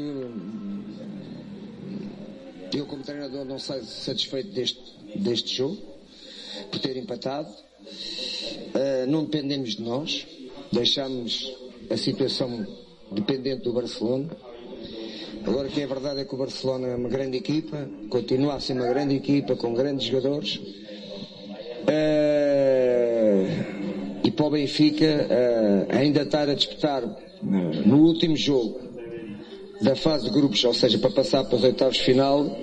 [2.78, 4.82] eu como treinador não saio satisfeito deste,
[5.16, 5.78] deste jogo,
[6.70, 7.50] por ter empatado.
[7.50, 10.28] Uh, não dependemos de nós,
[10.72, 11.56] deixamos
[11.90, 12.68] a situação
[13.12, 14.30] dependente do Barcelona.
[15.46, 18.74] Agora que é verdade é que o Barcelona é uma grande equipa, continua a ser
[18.74, 20.56] uma grande equipa com grandes jogadores.
[21.88, 22.26] Uh,
[24.24, 27.04] e para o Benfica uh, ainda estar a disputar
[27.44, 28.85] no último jogo
[29.82, 32.56] da fase de grupos, ou seja, para passar para os oitavos de final, uh,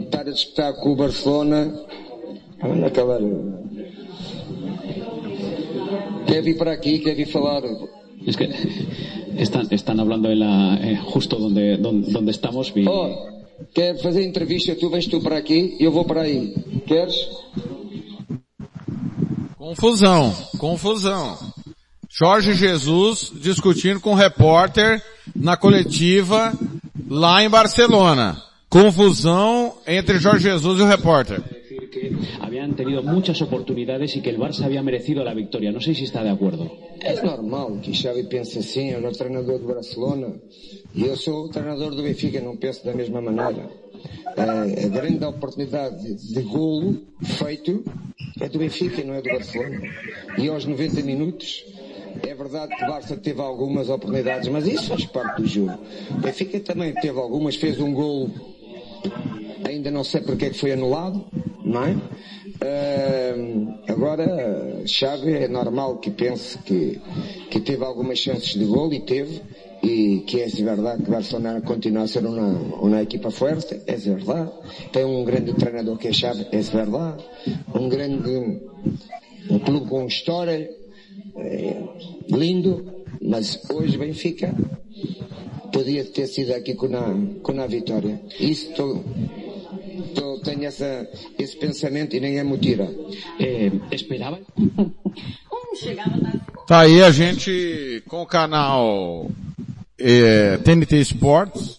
[0.00, 1.72] estar a disputar com o Barcelona,
[2.76, 3.18] naquela
[6.26, 7.62] quer vir para aqui, quer vir falar.
[8.26, 8.48] Es que
[9.36, 12.72] están, están hablando en la, eh, justo donde, donde, donde estamos.
[12.72, 12.86] Vi...
[12.86, 13.10] Oh,
[13.72, 16.54] quer fazer entrevista, tu vens tu para aqui e eu vou para aí.
[16.86, 17.28] Queres?
[19.56, 21.53] Confusão, confusão.
[22.16, 25.02] Jorge Jesus discutindo com o repórter
[25.34, 26.52] na coletiva
[27.08, 28.40] lá em Barcelona.
[28.68, 31.42] Confusão entre Jorge Jesus e o repórter.
[32.40, 35.72] habían tenido muchas oportunidades y que el Barça había merecido la victoria.
[35.72, 36.70] No sé si está de acuerdo.
[37.00, 40.28] É normal que Xavi pense assim, ele é o treinador do Barcelona
[40.94, 43.68] e eu sou o treinador do Benfica, não penso da mesma maneira.
[44.36, 47.82] É, a grande oportunidade de, de golo feito
[48.40, 49.80] é do Benfica, não é do Barcelona.
[50.38, 51.64] E aos 90 minutos
[52.22, 55.78] é verdade que o Barça teve algumas oportunidades, mas isso faz parte do jogo.
[56.10, 58.30] O Benfica também teve algumas, fez um golo,
[59.64, 61.24] ainda não sei porque é que foi anulado,
[61.64, 61.96] não é?
[62.54, 67.00] Uh, agora, Xavi é normal que pense que,
[67.50, 69.42] que teve algumas chances de gol e teve,
[69.82, 72.46] e que é verdade que Barcelona continua a ser uma,
[72.80, 74.50] uma equipa forte, é verdade.
[74.92, 77.24] Tem um grande treinador que é Xavi, é verdade.
[77.74, 78.60] Um grande
[79.50, 80.70] um clube com história,
[81.36, 81.82] é,
[82.28, 82.84] lindo,
[83.20, 84.54] mas hoje Benfica
[85.72, 88.20] podia ter sido aqui com a, com a vitória.
[88.38, 89.02] Isso tô,
[90.44, 92.88] tenho essa, esse pensamento e nem é mentira.
[93.40, 94.40] Eh, esperava.
[96.68, 99.28] Tá aí a gente com o canal
[99.98, 101.78] é, TNT Sports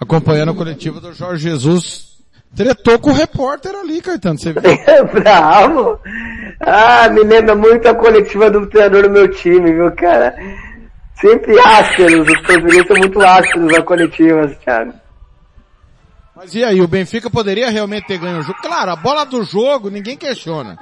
[0.00, 2.13] acompanhando a coletiva do Jorge Jesus.
[2.56, 4.62] Tretou com o repórter ali, Caetano, você viu?
[5.12, 5.98] Bravo!
[6.60, 10.34] Ah, me lembra muito a coletiva do treinador do meu time, viu, cara?
[11.20, 14.94] Sempre ásperos, os brasileiros são muito ásperos na coletiva, Thiago.
[16.36, 18.58] Mas e aí, o Benfica poderia realmente ter ganho o jogo?
[18.60, 20.78] Claro, a bola do jogo ninguém questiona.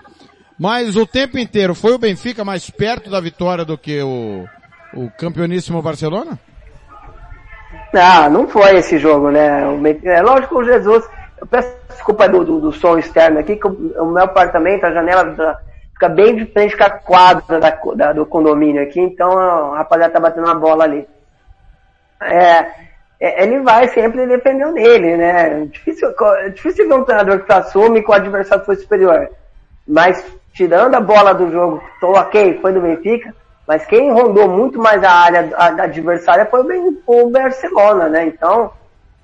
[0.59, 4.47] Mas o tempo inteiro foi o Benfica mais perto da vitória do que o,
[4.95, 6.39] o campeoníssimo Barcelona?
[7.93, 9.63] Não, não foi esse jogo, né?
[10.05, 11.05] É lógico que o Jesus,
[11.41, 14.93] eu peço desculpa do, do, do som externo aqui, que o, o meu apartamento, a
[14.93, 15.59] janela da-
[15.93, 20.13] fica bem de frente com a quadra da, da- do condomínio aqui, então a rapaziada
[20.13, 21.07] tá batendo uma bola ali.
[22.21, 22.67] É,
[23.21, 25.67] é, ele vai sempre dependendo dele, né?
[25.67, 29.29] Difícil, é difícil ver um treinador que assume que o adversário foi superior.
[29.87, 33.35] Mas tirando a bola do jogo, tô ok, foi do Benfica,
[33.67, 38.27] mas quem rondou muito mais a área da adversária foi o, o Barcelona, né?
[38.27, 38.73] Então,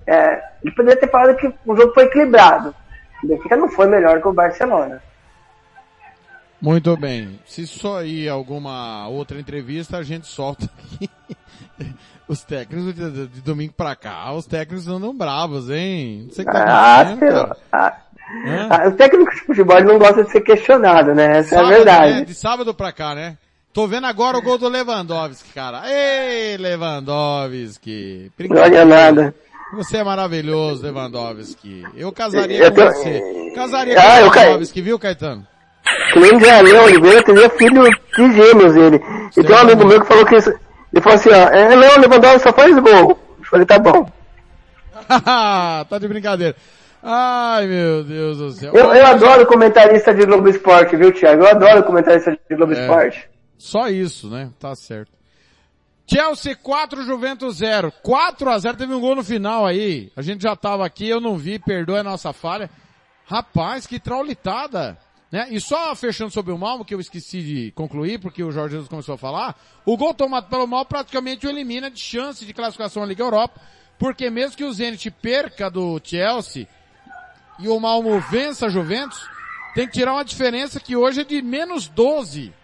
[0.08, 2.74] é, ele poderia ter falado que o jogo foi equilibrado.
[3.22, 5.02] O Benfica não foi melhor que o Barcelona.
[6.60, 7.38] Muito bem.
[7.46, 11.10] Se só ir alguma outra entrevista, a gente solta aqui.
[12.26, 16.24] Os técnicos de, domingo pra cá, os técnicos andam bravos, hein?
[16.26, 17.16] Não sei o que tá
[17.72, 17.96] Ah.
[18.44, 21.38] Ah, ah, o técnico de futebol não gosta de ser questionado, né?
[21.38, 22.12] Essa é a Sábado, verdade.
[22.12, 22.24] né?
[22.26, 23.38] De sábado pra cá, né?
[23.72, 25.84] Tô vendo agora o gol do Lewandowski, cara.
[25.86, 28.30] Ei, Lewandowski.
[28.50, 29.34] Não olha nada.
[29.74, 31.84] Você é maravilhoso, Lewandowski.
[31.94, 33.52] Eu casaria Eu com tô- você.
[33.54, 35.46] Casaria Ah, com eu ca- Lewandowski, viu, Caetano?
[36.12, 38.96] Que nem Leão Oliveira teria filho de gêmeos ele.
[39.36, 41.98] E tem um amigo meu que falou que isso, ele falou assim, ó, é, Leão
[42.00, 43.18] Lewandowski só faz gol.
[43.38, 44.10] Eu falei, tá bom.
[45.88, 46.56] tá de brincadeira.
[47.02, 48.72] Ai, meu Deus do céu.
[48.74, 51.42] Eu, eu adoro comentarista de Globo Esporte, viu, Thiago?
[51.44, 52.80] Eu adoro comentarista de Globo É.
[52.80, 53.28] Esporte.
[53.56, 54.50] Só isso, né?
[54.58, 55.12] Tá certo.
[56.10, 57.92] Chelsea 4, Juventus 0.
[58.02, 60.10] 4 a 0 teve um gol no final aí.
[60.16, 62.70] A gente já tava aqui, eu não vi, perdoe a nossa falha.
[63.26, 64.98] Rapaz, que traulitada.
[65.30, 65.48] Né?
[65.50, 68.88] E só fechando sobre o Malmo, que eu esqueci de concluir, porque o Jorge Jesus
[68.88, 69.54] começou a falar,
[69.84, 73.60] o gol tomado pelo Mal praticamente o elimina de chance de classificação à Liga Europa,
[73.98, 76.66] porque mesmo que o Zenit perca do Chelsea
[77.58, 79.22] e o Malmo vença a Juventus,
[79.74, 82.54] tem que tirar uma diferença que hoje é de menos 12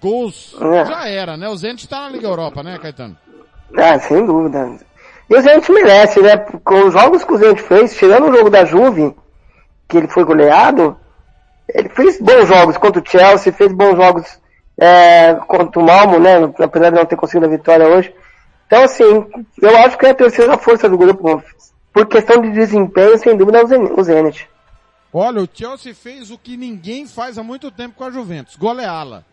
[0.00, 0.56] gols.
[0.60, 0.84] É.
[0.84, 1.48] Já era, né?
[1.48, 3.16] O Zenit tá na Liga Europa, né, Caetano?
[3.76, 4.78] Ah, sem dúvida.
[5.28, 6.36] E o Zenit merece, né?
[6.36, 9.14] Com os jogos que o Zenit fez, tirando o jogo da Juve,
[9.88, 10.96] que ele foi goleado,
[11.68, 14.40] ele fez bons jogos contra o Chelsea, fez bons jogos
[14.78, 16.36] é, contra o Malmo, né?
[16.58, 18.14] Apesar de não ter conseguido a vitória hoje.
[18.66, 19.04] Então, assim,
[19.62, 21.42] eu acho que é a terceira força do grupo.
[21.92, 24.48] Por questão de desempenho, sem dúvida, é o Zenit.
[25.12, 29.24] Olha, o Chelsea fez o que ninguém faz há muito tempo com a Juventus, goleá-la.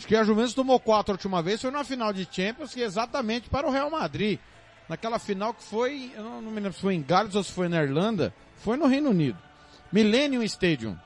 [0.00, 2.82] Acho que a Juventus tomou quatro a última vez, foi na final de Champions, que
[2.82, 4.38] é exatamente para o Real Madrid.
[4.88, 7.68] Naquela final que foi, eu não, me lembro se foi em Gales ou se foi
[7.68, 9.36] na Irlanda, foi no Reino Unido.
[9.92, 10.96] Millennium Stadium.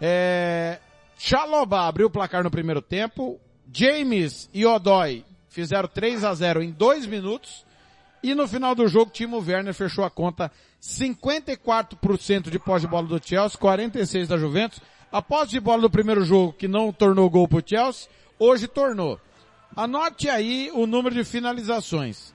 [0.00, 0.80] É,
[1.16, 3.38] Chalobah abriu o placar no primeiro tempo.
[3.72, 7.64] James e Odoi fizeram 3 a 0 em dois minutos.
[8.24, 10.50] E no final do jogo, Timo Werner fechou a conta
[10.82, 14.80] 54% de pós de bola do Chelsea, 46% da Juventus.
[15.12, 18.08] A posse de bola do primeiro jogo, que não tornou gol pro Chelsea,
[18.38, 19.20] hoje tornou.
[19.74, 22.32] Anote aí o número de finalizações.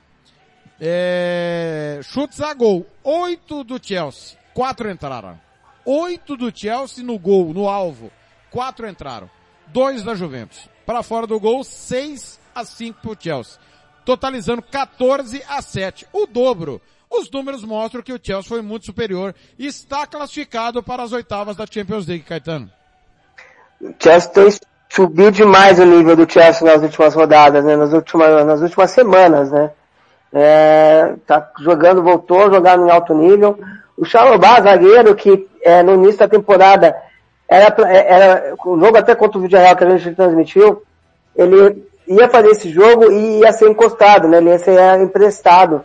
[0.80, 2.02] É...
[2.04, 2.86] Chutes a gol.
[3.04, 4.38] Oito do Chelsea.
[4.54, 5.40] Quatro entraram.
[5.86, 8.12] Oito do Chelsea no gol, no alvo.
[8.52, 9.30] Quatro entraram.
[9.68, 10.70] Dois da Juventus.
[10.86, 13.60] Para fora do gol, seis a cinco pro Chelsea.
[14.04, 16.08] Totalizando 14 a 7.
[16.14, 16.82] O dobro.
[17.10, 21.56] Os números mostram que o Chelsea foi muito superior e está classificado para as oitavas
[21.56, 22.70] da Champions League, Caetano.
[23.82, 24.50] O Chelsea tem
[24.90, 27.76] subido demais o nível do Chelsea nas últimas rodadas, né?
[27.76, 29.72] Nas últimas, nas últimas semanas, né?
[30.34, 33.58] É, tá jogando, voltou a jogar em alto nível.
[33.98, 36.96] O Chalobah, zagueiro, que é, no início da temporada
[37.48, 40.82] era, era o jogo até contra o Vídeo Real que a gente transmitiu,
[41.36, 44.38] ele ia fazer esse jogo e ia ser encostado, né?
[44.38, 45.84] Ele ia ser emprestado.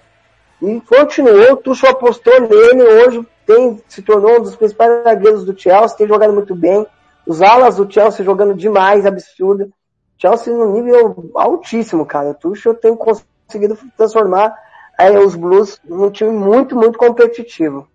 [0.62, 5.96] E continuou, Tuchel apostou nele, hoje tem, se tornou um dos principais zagueiros do Chelsea,
[5.96, 6.86] tem jogado muito bem.
[7.26, 9.72] Os alas do Chelsea jogando demais, absurdo.
[10.18, 12.30] Chelsea no nível altíssimo, cara.
[12.30, 14.54] O Tuchel tem conseguido transformar
[14.98, 17.88] aí, os Blues num time muito, muito competitivo.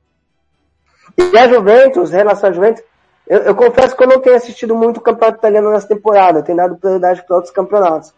[1.17, 2.83] E a Juventus, em relação à Juventus,
[3.27, 6.43] eu, eu, confesso que eu não tenho assistido muito o campeonato italiano nessa temporada, eu
[6.43, 8.13] tenho dado prioridade para outros campeonatos.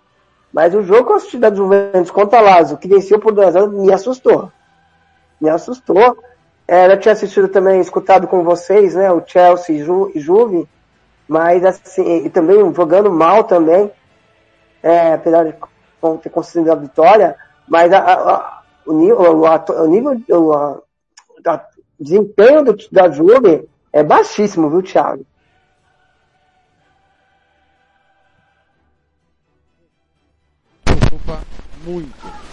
[0.51, 3.55] Mas o jogo que eu assisti da Juventus contra a Lazio, que venceu por 2
[3.55, 4.51] a me assustou.
[5.39, 6.17] Me assustou.
[6.67, 10.67] É, eu tinha assistido também, escutado com vocês, né, o Chelsea e, Ju, Juve,
[11.27, 13.89] mas assim, e também jogando mal também,
[14.83, 15.55] é, apesar de
[16.21, 17.37] ter conseguido a vitória,
[17.67, 20.81] mas a, a, o nível, o, o nível, o a,
[21.99, 25.25] desempenho do, da Juve é baixíssimo, viu, Thiago?
[31.27, 31.41] Preocupa
[31.83, 32.47] muito.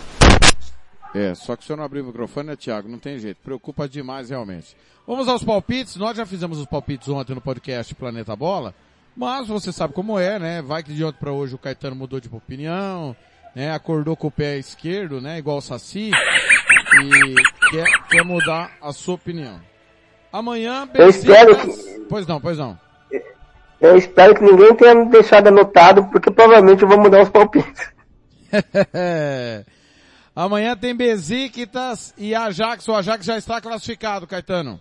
[1.14, 2.88] É, só que se eu não abrir o microfone, né, Thiago?
[2.88, 3.38] Não tem jeito.
[3.42, 4.76] Preocupa demais, realmente.
[5.06, 5.94] Vamos aos palpites.
[5.94, 8.74] Nós já fizemos os palpites ontem no podcast Planeta Bola.
[9.16, 10.60] Mas você sabe como é, né?
[10.60, 13.14] Vai que de ontem para hoje o Caetano mudou de opinião,
[13.54, 13.72] né?
[13.72, 15.38] Acordou com o pé esquerdo, né?
[15.38, 16.10] Igual o Saci.
[16.10, 17.34] E
[17.70, 19.60] quer, quer mudar a sua opinião.
[20.32, 22.00] Amanhã, Eu espero que...
[22.08, 22.76] Pois não, pois não.
[23.80, 27.93] Eu espero que ninguém tenha me deixado anotado, porque provavelmente eu vou mudar os palpites.
[30.34, 32.88] Amanhã tem Besiktas e Ajax.
[32.88, 34.80] O Ajax já está classificado, Caetano.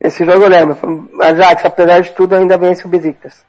[0.00, 1.10] Esse jogo eu lembro.
[1.22, 3.44] Ajax, apesar de tudo, ainda vence o Besiktas.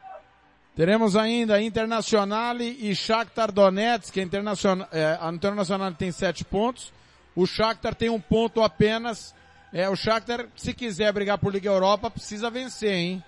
[0.76, 4.18] Teremos ainda Internacional e Shakhtar Donetsk.
[4.18, 6.94] A Internacional, é, a Internacional tem sete pontos.
[7.36, 9.36] O Shakhtar tem um ponto apenas.
[9.74, 13.24] É, o Shakhtar, se quiser brigar por Liga Europa, precisa vencer, hein?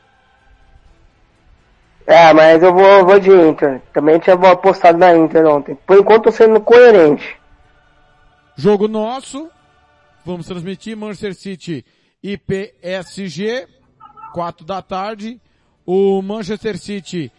[2.06, 3.82] É, mas eu vou, vou de Inter.
[3.94, 5.76] Também tinha apostado na Inter ontem.
[5.86, 7.38] Por enquanto tô sendo coerente.
[8.56, 9.50] Jogo nosso.
[10.26, 11.86] Vamos transmitir Manchester City
[12.22, 13.68] e PSG.
[14.34, 15.40] 4 da tarde.
[15.86, 17.32] O Manchester City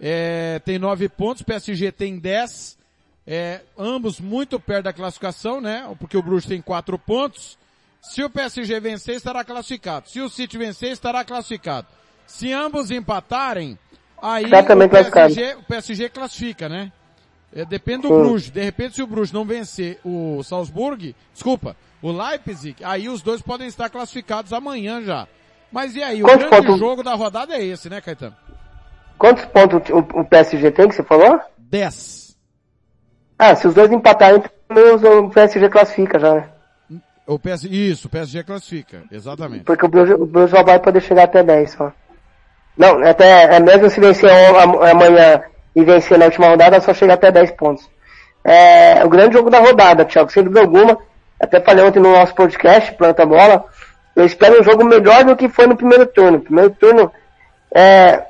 [0.00, 2.78] é, tem 9 pontos, PSG tem 10.
[3.26, 5.88] É, ambos muito perto da classificação, né?
[5.98, 7.58] Porque o Bruges tem 4 pontos.
[8.00, 10.08] Se o PSG vencer, estará classificado.
[10.08, 11.86] Se o City vencer, estará classificado.
[12.26, 13.78] Se ambos empatarem,
[14.22, 16.92] aí o PSG, o PSG classifica, né?
[17.54, 18.22] É, depende do Sim.
[18.22, 18.50] Bruges.
[18.50, 23.42] De repente, se o Bruges não vencer o Salzburg, desculpa, o Leipzig, aí os dois
[23.42, 25.26] podem estar classificados amanhã já.
[25.72, 26.80] Mas e aí, Quantos o grande pontos...
[26.80, 28.36] jogo da rodada é esse, né, Caetano?
[29.18, 31.40] Quantos pontos o PSG tem que você falou?
[31.58, 32.36] 10.
[33.38, 36.48] Ah, se os dois empatarem, o PSG classifica já, né?
[37.26, 39.64] O PS, isso, o PSG classifica, exatamente.
[39.64, 41.92] Porque o Bruges, o Bruges só vai poder chegar até 10 só.
[42.80, 44.30] Não, até, é mesmo se vencer
[44.90, 45.42] amanhã
[45.76, 47.86] e vencer na última rodada, só chega até 10 pontos.
[48.42, 50.96] É o grande jogo da rodada, Thiago, sem dúvida alguma.
[51.38, 53.66] Até falei ontem no nosso podcast, Planta Bola.
[54.16, 56.40] Eu espero um jogo melhor do que foi no primeiro turno.
[56.40, 57.12] Primeiro turno,
[57.70, 58.22] é,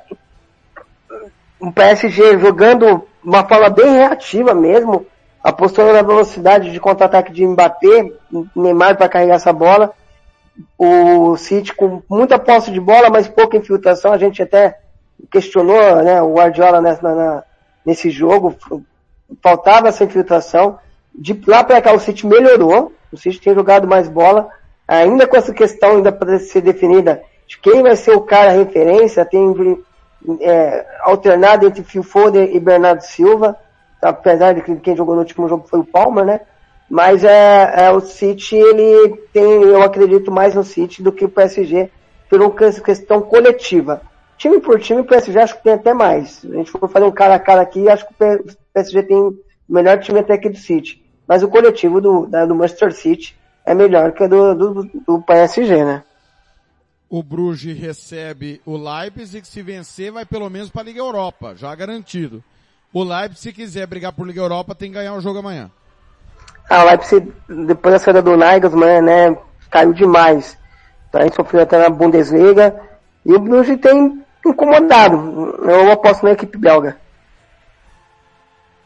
[1.57, 5.05] o PSG jogando uma forma bem reativa mesmo,
[5.41, 8.19] apostando na velocidade de contra-ataque de embater,
[8.53, 9.93] Neymar para carregar essa bola.
[10.77, 14.11] O City com muita posse de bola, mas pouca infiltração.
[14.11, 14.79] A gente até
[15.31, 17.43] questionou né, o Guardiola nessa, na,
[17.85, 18.55] nesse jogo.
[19.41, 20.79] Faltava essa infiltração.
[21.13, 24.49] De lá para cá o City melhorou, o City tem jogado mais bola,
[24.87, 27.21] ainda com essa questão ainda para ser definida
[27.51, 29.53] de quem vai ser o cara referência, tem
[30.39, 33.57] é, alternado entre Phil Foden e Bernardo Silva,
[34.01, 36.39] apesar de que quem jogou no último jogo foi o Palmer, né?
[36.91, 41.29] Mas é, é, o City, ele tem, eu acredito mais no City do que o
[41.29, 41.89] PSG,
[42.29, 44.01] por uma questão coletiva.
[44.37, 46.43] Time por time, o PSG acho que tem até mais.
[46.43, 49.39] A gente for fazer um cara a cara aqui, acho que o PSG tem o
[49.69, 51.01] melhor time até que do City.
[51.25, 56.03] Mas o coletivo do, do Manchester City é melhor que do, do, do PSG, né?
[57.09, 61.73] O Bruges recebe o Leipzig, se vencer vai pelo menos para a Liga Europa, já
[61.73, 62.43] garantido.
[62.91, 65.71] O Leipzig, se quiser brigar por Liga Europa, tem que ganhar o jogo amanhã.
[66.69, 69.37] Ah, o Leipzig, depois da saída do Nagelsmann, né,
[69.69, 70.57] caiu demais.
[71.11, 72.79] Tá, sofreu até na Bundesliga.
[73.25, 75.57] E o Bruges tem incomodado.
[75.69, 76.97] Eu aposto na equipe belga.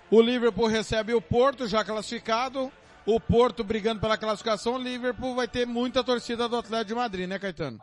[0.10, 2.72] O Liverpool recebe o Porto, já classificado.
[3.06, 4.76] O Porto brigando pela classificação.
[4.76, 7.80] O Liverpool vai ter muita torcida do Atlético de Madrid, né, Caetano?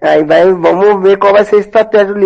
[0.00, 2.18] Aí vai, vamos ver qual vai ser a estratégia do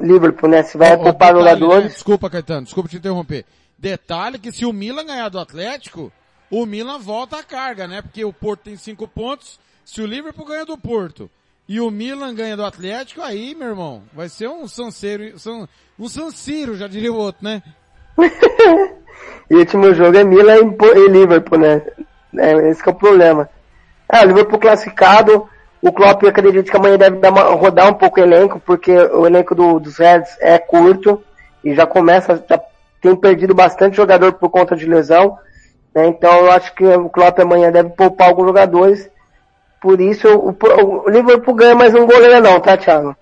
[0.00, 0.62] Liverpool, né?
[0.62, 1.84] Se vai poupar jogadores.
[1.84, 1.90] Né?
[1.90, 3.44] Desculpa, Caetano, desculpa te interromper.
[3.78, 6.12] Detalhe que se o Milan ganhar do Atlético,
[6.50, 8.02] o Milan volta a carga, né?
[8.02, 9.58] Porque o Porto tem cinco pontos.
[9.84, 11.30] Se o Liverpool ganha do Porto
[11.68, 15.34] e o Milan ganha do Atlético, aí, meu irmão, vai ser um sanceiro,
[15.98, 17.62] um sanciro, já diria o outro, né?
[19.50, 21.82] e o último jogo é Milan e Liverpool, né?
[22.38, 23.48] É, esse é o problema.
[24.08, 25.48] Ah, o Liverpool classificado,
[25.82, 29.54] o Klopp acredita que amanhã deve uma, rodar um pouco o elenco, porque o elenco
[29.54, 31.22] do, dos Reds é curto
[31.62, 32.60] e já começa, já
[33.04, 35.38] tem perdido bastante jogador por conta de lesão.
[35.94, 36.06] Né?
[36.08, 39.10] Então eu acho que o Klopp amanhã deve poupar alguns jogadores.
[39.78, 40.56] Por isso o,
[41.04, 43.14] o Liverpool ganha mais um goleiro não, tá Thiago?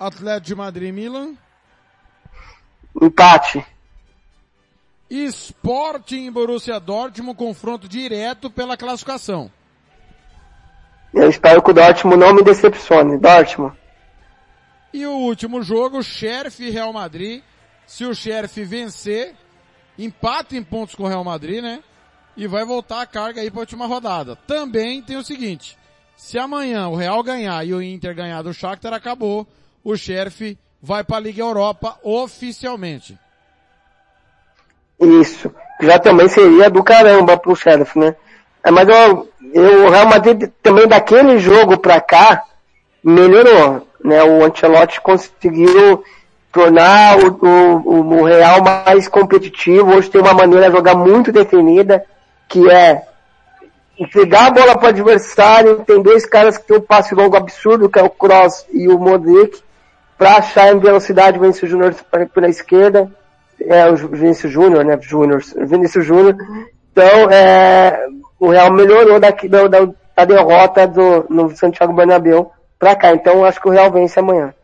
[0.00, 1.34] Atlético de Madrid Milan.
[3.00, 3.64] Empate.
[5.10, 9.50] Sporting Borussia Dortmund, confronto direto pela classificação.
[11.12, 13.18] Eu espero que o Dortmund não me decepcione.
[13.18, 13.76] Dortmund.
[14.90, 17.42] E o último jogo, Sheriff Real Madrid.
[17.86, 19.34] Se o Sheriff vencer,
[19.98, 21.82] empata em pontos com o Real Madrid, né?
[22.36, 24.36] E vai voltar a carga aí para a última rodada.
[24.46, 25.78] Também tem o seguinte,
[26.16, 29.46] se amanhã o Real ganhar e o Inter ganhar do Shakhtar, acabou.
[29.82, 33.18] O Sheriff vai para a Liga Europa oficialmente.
[35.00, 35.52] Isso.
[35.80, 38.14] Já também seria do caramba pro Sheriff, né?
[38.62, 42.44] É, mas eu, eu, o Real Madrid também daquele jogo pra cá
[43.02, 44.22] melhorou, né?
[44.22, 46.02] O Ancelotti conseguiu
[46.54, 49.92] tornar o, o, o Real mais competitivo.
[49.92, 52.04] Hoje tem uma maneira de jogar muito definida,
[52.48, 53.02] que é
[53.98, 55.84] entregar a bola para o adversário.
[55.84, 58.96] Tem dois caras que tem um passe longo absurdo, que é o Cross e o
[58.98, 59.60] Modric,
[60.16, 61.94] para achar em velocidade o Vinícius Júnior
[62.32, 63.10] pela esquerda.
[63.60, 64.96] É, o Vinícius Júnior, né?
[65.00, 66.36] Júnior, Vinícius Júnior.
[66.92, 68.06] Então, é,
[68.38, 73.12] o Real melhorou daqui, da, da, derrota do, no Santiago Bernabéu para cá.
[73.12, 74.54] Então, acho que o Real vence amanhã.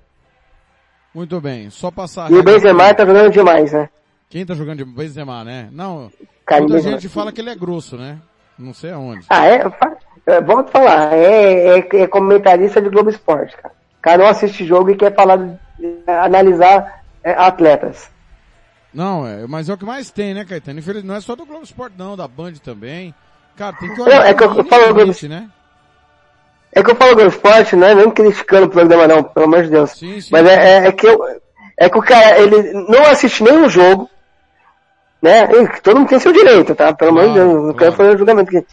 [1.14, 2.30] Muito bem, só passar.
[2.30, 3.88] E o Benzema tá jogando demais, né?
[4.28, 5.68] Quem tá jogando de Benzema, né?
[5.72, 6.10] Não,
[6.46, 8.18] Carinho muita gente fala que ele é grosso, né?
[8.58, 9.26] Não sei aonde.
[9.28, 9.62] Ah, é?
[10.26, 13.74] é Vamos falar, é, é, é, comentarista de Globo Esporte, cara.
[13.98, 15.38] O cara não assiste jogo e quer falar,
[16.06, 18.10] analisar é, atletas.
[18.92, 20.78] Não, é, mas é o que mais tem, né, Caetano?
[20.78, 23.14] Infelizmente, não é só do Globo Esporte não, da Band também.
[23.56, 24.20] Cara, tem que olhar.
[24.20, 25.48] Não, é que eu, falo limite, né?
[26.72, 29.64] É que eu falo do esporte, não é nem criticando o programa não, pelo amor
[29.64, 29.90] de Deus.
[29.90, 30.28] Sim, sim.
[30.30, 31.20] Mas é, é, é, que eu,
[31.76, 34.08] é que o cara, ele não assiste nenhum jogo,
[35.20, 35.48] né?
[35.52, 36.92] E todo mundo tem seu direito, tá?
[36.92, 38.66] Pelo amor de Deus, não quero fazer um julgamento aqui.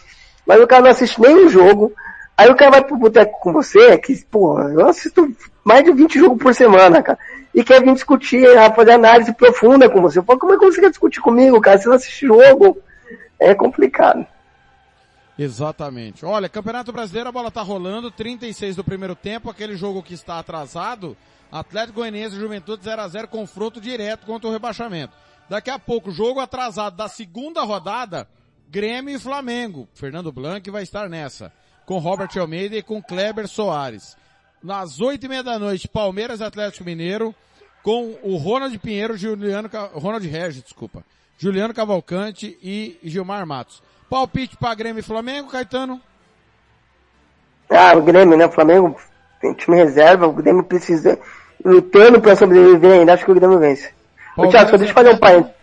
[0.45, 1.91] Mas o cara não assiste nenhum jogo,
[2.38, 5.30] aí o cara vai pro boteco com você, que, pô, eu assisto
[5.64, 7.18] mais de 20 jogos por semana, cara,
[7.54, 10.20] e quer vir discutir, fazer análise profunda com você.
[10.20, 11.80] Eu falo, como é que você quer discutir comigo, cara?
[11.80, 12.78] Você não assiste jogo,
[13.39, 14.26] é complicado.
[15.38, 16.26] Exatamente.
[16.26, 20.40] Olha, Campeonato Brasileiro, a bola tá rolando, 36 do primeiro tempo, aquele jogo que está
[20.40, 21.16] atrasado,
[21.52, 25.14] Atlético Goianiense e Juventude 0 a 0 confronto direto contra o rebaixamento.
[25.48, 28.28] Daqui a pouco, jogo atrasado da segunda rodada,
[28.70, 29.88] Grêmio e Flamengo.
[29.94, 31.54] Fernando Blanc vai estar nessa,
[31.86, 34.18] com Robert Almeida e com Kleber Soares.
[34.62, 37.34] Nas oito e meia da noite, Palmeiras Atlético Mineiro,
[37.84, 41.06] com o Ronald Pinheiro, Juliano, Ronald Regis, desculpa,
[41.38, 43.82] Juliano Cavalcante e Gilmar Matos.
[44.10, 45.99] Palpite para Grêmio e Flamengo, Caetano?
[47.70, 48.45] Ah, o Grêmio, né?
[48.45, 48.95] O Flamengo
[49.41, 51.20] tem time reserva, o Grêmio precisa,
[51.64, 53.91] lutando para sobreviver ainda, acho que o Grêmio vence.
[54.38, 55.53] Ô, Thiago, só deixa eu fazer um parênteses.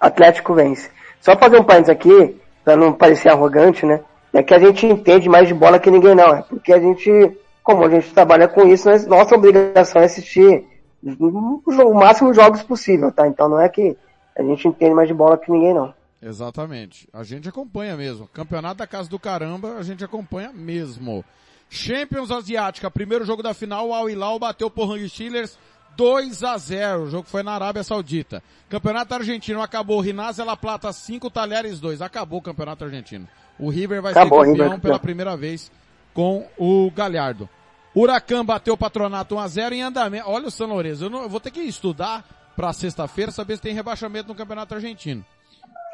[0.00, 0.90] Atlético vence.
[1.20, 4.00] Só fazer um parênteses aqui, para não parecer arrogante, né?
[4.32, 6.34] É que a gente entende mais de bola que ninguém não.
[6.34, 10.64] É porque a gente, como a gente trabalha com isso, nossa obrigação é assistir
[11.04, 13.26] o máximo de jogos possível, tá?
[13.26, 13.96] Então não é que
[14.36, 15.92] a gente entende mais de bola que ninguém não.
[16.22, 17.08] Exatamente.
[17.12, 18.28] A gente acompanha mesmo.
[18.28, 21.24] Campeonato da Casa do Caramba, a gente acompanha mesmo.
[21.68, 25.58] Champions Asiática, primeiro jogo da final, o Al Hilal bateu o Hang Steelers
[25.96, 27.02] 2 a 0.
[27.04, 28.42] O jogo foi na Arábia Saudita.
[28.68, 32.00] Campeonato Argentino acabou, Rinásia La Plata 5, Talheres 2.
[32.02, 33.26] Acabou o Campeonato Argentino.
[33.58, 34.80] O River vai Acabou, ser campeão River.
[34.80, 35.72] pela primeira vez
[36.14, 37.48] com o Galhardo.
[37.94, 40.28] Huracan bateu o Patronato 1 a 0 em andamento.
[40.28, 43.62] Olha o São Lourenço, eu, não- eu vou ter que estudar para sexta-feira saber se
[43.62, 45.24] tem rebaixamento no Campeonato Argentino.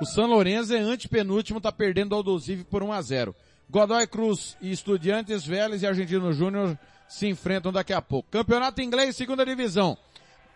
[0.01, 3.35] O São Lourenço é antepenúltimo, tá perdendo ao Aldosive por 1 a 0.
[3.69, 6.79] Godoy Cruz e Estudiantes, Vélez e Argentino Júnior
[7.09, 8.31] se enfrentam daqui a pouco.
[8.31, 9.99] Campeonato Inglês, segunda divisão.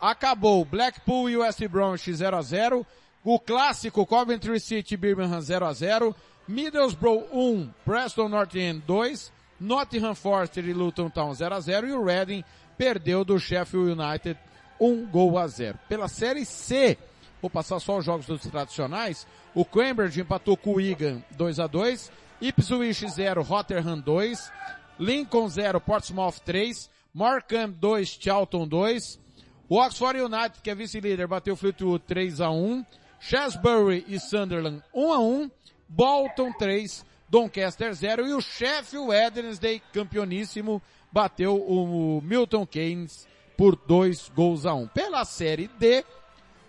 [0.00, 0.64] Acabou.
[0.64, 2.86] Blackpool e West Bromwich 0 a 0.
[3.24, 6.14] O clássico Coventry City Birmingham 0 a 0.
[6.46, 9.32] Middlesbrough 1, Preston North End 2.
[9.62, 12.44] Nottingham Forest e Luton Town 0 a 0 e o Reading
[12.76, 14.38] perdeu do Sheffield United
[14.80, 15.78] 1 gol a 0.
[15.88, 16.98] Pela Série C,
[17.42, 19.26] vou passar só os jogos dos tradicionais.
[19.52, 22.10] O Cambridge empatou com o Wigan 2 a 2.
[22.40, 24.52] Ipswich 0, Rotherham 2.
[24.98, 26.88] Lincoln 0, Portsmouth 3.
[27.12, 29.20] Markham 2, Charlton 2.
[29.68, 32.86] O Oxford United, que é vice-líder, bateu o Fleetwood 3 a 1.
[33.18, 35.50] Shrewsbury e Sunderland 1 a 1.
[35.88, 40.80] Bolton 3, Doncaster 0 e o Sheffield Wednesday, campeoníssimo,
[41.12, 43.28] bateu o Milton Keynes
[43.58, 44.88] por 2 gols a 1.
[44.88, 46.02] Pela Série D,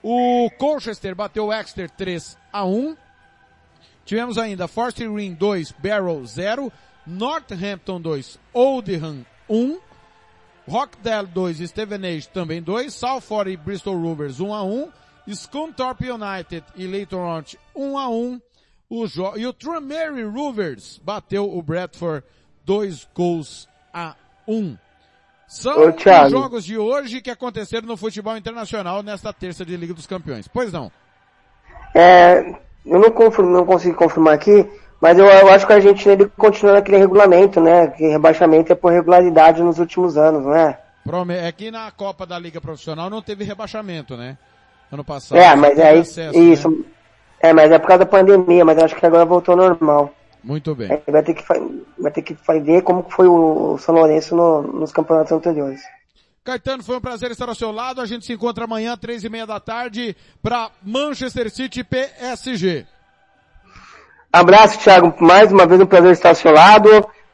[0.04, 2.98] o Colchester bateu o Exeter 3 a 1.
[4.06, 6.72] Tivemos ainda Forest Green 2, Barrow 0,
[7.08, 9.80] Northampton 2, Oldham 1,
[10.68, 14.92] Rockdale 2, Stevenage também 2, Salford e Bristol Rovers 1 a 1,
[15.34, 18.42] Scunthorpe United e Leighton Orient 1 a 1,
[18.90, 22.26] o jo e o Tranmere Rovers bateu o Bradford
[22.66, 24.83] 2 gols a 1.
[25.48, 29.94] São Ô, os jogos de hoje que aconteceram no futebol internacional nesta terça de Liga
[29.94, 30.48] dos Campeões.
[30.48, 30.92] Pois não.
[31.94, 34.68] É, eu não, confirmo, não consigo confirmar aqui,
[35.00, 37.88] mas eu, eu acho que a Argentina ele continua naquele regulamento, né?
[37.88, 40.80] Que rebaixamento é por regularidade nos últimos anos, não é?
[41.38, 44.38] É que na Copa da Liga Profissional não teve rebaixamento, né?
[44.92, 45.38] Ano passado.
[45.38, 46.70] É, mas é acesso, isso.
[46.70, 46.86] né?
[47.42, 50.14] É, mas é por causa da pandemia, mas eu acho que agora voltou ao normal.
[50.44, 50.92] Muito bem.
[50.92, 51.44] Aí vai ter que,
[51.98, 55.82] vai ter que ver como foi o São Lourenço no- nos campeonatos anteriores.
[56.44, 58.02] Caetano, foi um prazer estar ao seu lado.
[58.02, 62.86] A gente se encontra amanhã, três e meia da tarde, para Manchester City PSG.
[64.32, 65.14] Abraço, Thiago.
[65.24, 66.90] Mais uma vez um prazer estar ao seu lado.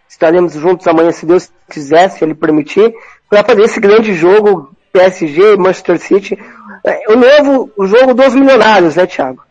[0.08, 2.94] Estaremos juntos amanhã, se Deus quiser, se Ele permitir,
[3.30, 6.38] para fazer esse grande jogo PSG Manchester City.
[6.86, 9.44] É, O novo o jogo dos milionários, né, Thiago?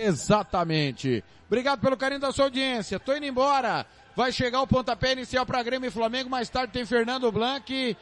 [0.00, 1.22] Exatamente.
[1.46, 2.98] Obrigado pelo carinho da sua audiência.
[2.98, 3.84] Tô indo embora.
[4.16, 6.30] Vai chegar o pontapé inicial para Grêmio e Flamengo.
[6.30, 7.96] Mais tarde tem Fernando Blanc.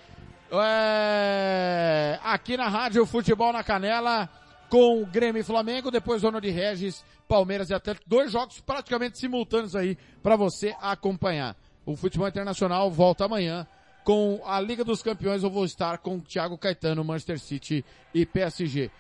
[0.50, 4.28] é, aqui na Rádio Futebol na Canela
[4.68, 5.90] com Grêmio e Flamengo.
[5.90, 8.08] Depois Zona de Regis, Palmeiras e Atlético.
[8.08, 11.56] Dois jogos praticamente simultâneos aí para você acompanhar.
[11.84, 13.66] O futebol internacional volta amanhã
[14.04, 15.42] com a Liga dos Campeões.
[15.42, 17.84] Eu vou estar com Thiago Caetano, Manchester City
[18.14, 18.90] e PSG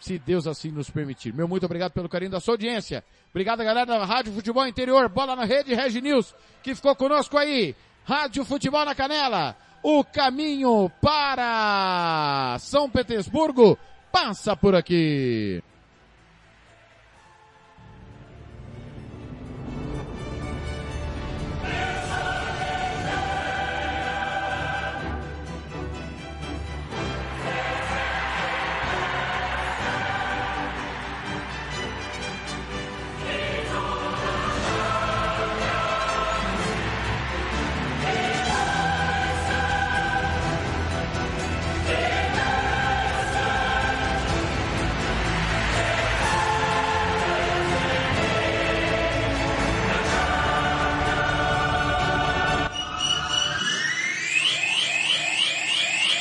[0.00, 1.32] se Deus assim nos permitir.
[1.32, 3.04] Meu muito obrigado pelo carinho da sua audiência.
[3.30, 7.76] Obrigado, galera da Rádio Futebol Interior, Bola na Rede, Regi News, que ficou conosco aí.
[8.04, 13.78] Rádio Futebol na Canela, o caminho para São Petersburgo
[14.10, 15.62] passa por aqui.